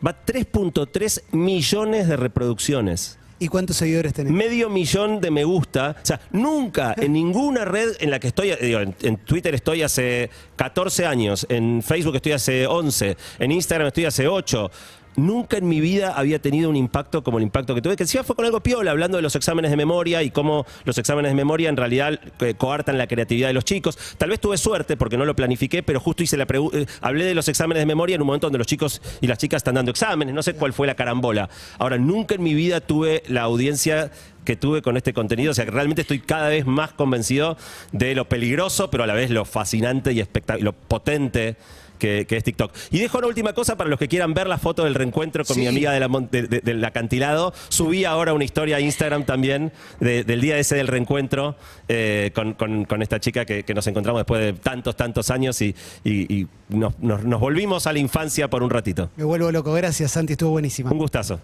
va 0.06 0.24
3.3 0.24 1.24
millones 1.32 2.08
de 2.08 2.16
reproducciones 2.16 3.18
¿Y 3.40 3.48
cuántos 3.48 3.78
seguidores 3.78 4.14
tenés? 4.14 4.34
medio 4.34 4.70
millón 4.70 5.22
de 5.22 5.32
me 5.32 5.44
gusta. 5.44 5.96
O 6.02 6.06
sea, 6.06 6.20
nunca 6.32 6.94
en 6.98 7.14
ninguna 7.14 7.66
red 7.66 7.96
en 8.00 8.10
la 8.10 8.20
que 8.20 8.28
estoy, 8.28 8.54
digo, 8.62 8.80
en, 8.80 8.96
en 9.02 9.18
Twitter 9.18 9.54
estoy 9.54 9.84
hace 9.84 10.30
14 10.56 11.06
años, 11.06 11.46
en 11.50 11.84
Facebook 11.84 12.16
estoy 12.16 12.32
hace 12.32 12.66
11, 12.66 13.18
en 13.40 13.52
Instagram 13.52 13.88
estoy 13.88 14.06
hace 14.06 14.28
8. 14.28 14.72
Nunca 15.18 15.58
en 15.58 15.68
mi 15.68 15.82
vida 15.82 16.14
había 16.16 16.40
tenido 16.40 16.70
un 16.70 16.76
impacto 16.76 17.24
como 17.24 17.40
el 17.40 17.44
impacto 17.44 17.74
que 17.74 17.82
tuve, 17.82 17.96
que 17.96 18.04
encima 18.04 18.24
fue 18.24 18.36
con 18.36 18.46
algo 18.46 18.62
piola, 18.62 18.92
hablando 18.92 19.18
de 19.18 19.24
los 19.24 19.36
exámenes 19.36 19.72
de 19.72 19.76
memoria 19.76 20.22
y 20.22 20.30
cómo 20.30 20.68
los 20.86 20.96
exámenes 21.00 21.32
de 21.32 21.36
memoria 21.36 21.70
en 21.70 21.76
realidad 21.76 22.20
eh, 22.40 22.54
coartan 22.54 23.00
la 23.00 23.08
creatividad 23.08 23.48
de 23.48 23.56
los 23.56 23.66
chicos. 23.66 23.98
Tal 24.20 24.30
vez 24.30 24.40
tuve 24.40 24.60
suerte 24.60 24.96
porque 24.96 25.18
no 25.18 25.26
lo 25.26 25.36
planifiqué, 25.36 25.82
pero 25.82 26.00
justo 26.00 26.22
hice 26.22 26.38
la 26.38 26.46
eh, 26.72 26.86
hablé 27.02 27.26
de 27.26 27.34
los 27.34 27.48
exámenes 27.48 27.82
de 27.82 27.88
memoria 27.88 28.14
en 28.14 28.22
un 28.22 28.28
momento 28.28 28.46
donde 28.46 28.60
los 28.60 28.68
chicos 28.68 29.02
y 29.20 29.26
las 29.26 29.40
chicas 29.40 29.62
están 29.62 29.74
dando 29.74 29.90
exámenes, 29.90 30.36
no 30.36 30.44
sé 30.44 30.54
cuál 30.54 30.72
fue 30.72 30.86
la 30.86 30.94
carambola. 30.94 31.50
Ahora, 31.80 31.98
nunca 31.98 32.36
en 32.36 32.44
mi 32.44 32.54
vida 32.54 32.80
tuve 32.80 33.24
la 33.28 33.42
audiencia 33.42 34.12
que 34.46 34.56
tuve 34.56 34.84
con 34.84 34.98
este 34.98 35.14
contenido, 35.14 35.50
o 35.50 35.56
sea 35.56 35.66
que 35.66 35.72
realmente 35.72 36.04
estoy 36.04 36.20
cada 36.20 36.50
vez 36.50 36.68
más 36.68 36.92
convencido 36.92 37.58
de 37.92 38.14
lo 38.14 38.30
peligroso, 38.30 38.92
pero 38.92 39.04
a 39.04 39.08
la 39.08 39.16
vez 39.16 39.32
lo 39.32 39.46
fascinante 39.46 40.14
y 40.14 40.24
lo 40.60 40.74
potente 40.74 41.58
que, 41.98 42.26
que 42.28 42.38
es 42.38 42.44
TikTok. 42.44 42.72
Y 42.92 43.00
dejo 43.00 43.18
una 43.18 43.28
última 43.28 43.54
cosa 43.54 43.76
para 43.78 43.90
los 43.90 44.00
que 44.00 44.08
quieran 44.08 44.34
ver 44.34 44.48
la 44.48 44.58
foto 44.58 44.84
del 44.84 44.96
reencuentro 44.96 45.44
con 45.46 45.56
Sí. 45.56 45.62
mi 45.62 45.68
amiga 45.68 45.92
de 45.92 46.00
la 46.00 46.08
mon- 46.08 46.30
de- 46.32 46.44
de- 46.48 46.62
del 46.62 46.84
acantilado. 46.86 47.54
Subí 47.70 48.06
ahora 48.06 48.34
una 48.34 48.44
historia 48.44 48.78
a 48.78 48.80
Instagram 48.80 49.26
también 49.26 49.72
de- 50.00 50.24
del 50.24 50.42
día 50.42 50.58
ese 50.58 50.76
del 50.76 50.88
reencuentro 50.88 51.56
eh, 51.88 52.32
con, 52.36 52.54
con- 52.54 52.86
con 52.86 53.02
esta 53.02 53.20
chica 53.20 53.46
que, 53.46 53.64
que 53.64 53.74
nos 53.74 53.86
encontramos 53.88 54.20
después 54.20 54.42
de 54.42 54.54
tantos, 54.54 54.96
tantos 54.96 55.30
años 55.32 55.62
y, 55.62 55.76
y- 56.04 56.34
y 56.42 56.48
nos- 56.70 56.98
nos- 57.00 57.24
nos 57.24 57.40
volvimos 57.40 57.88
a 57.88 57.94
la 57.94 58.00
infancia 58.00 58.50
por 58.50 58.64
un 58.64 58.70
ratito. 58.70 59.10
Me 59.16 59.24
vuelvo 59.24 59.52
loco. 59.52 59.74
Gracias, 59.74 60.12
Santi, 60.12 60.34
estuvo 60.34 60.52
buenísima. 60.52 60.92
Un 60.92 60.98
gustazo. 60.98 61.40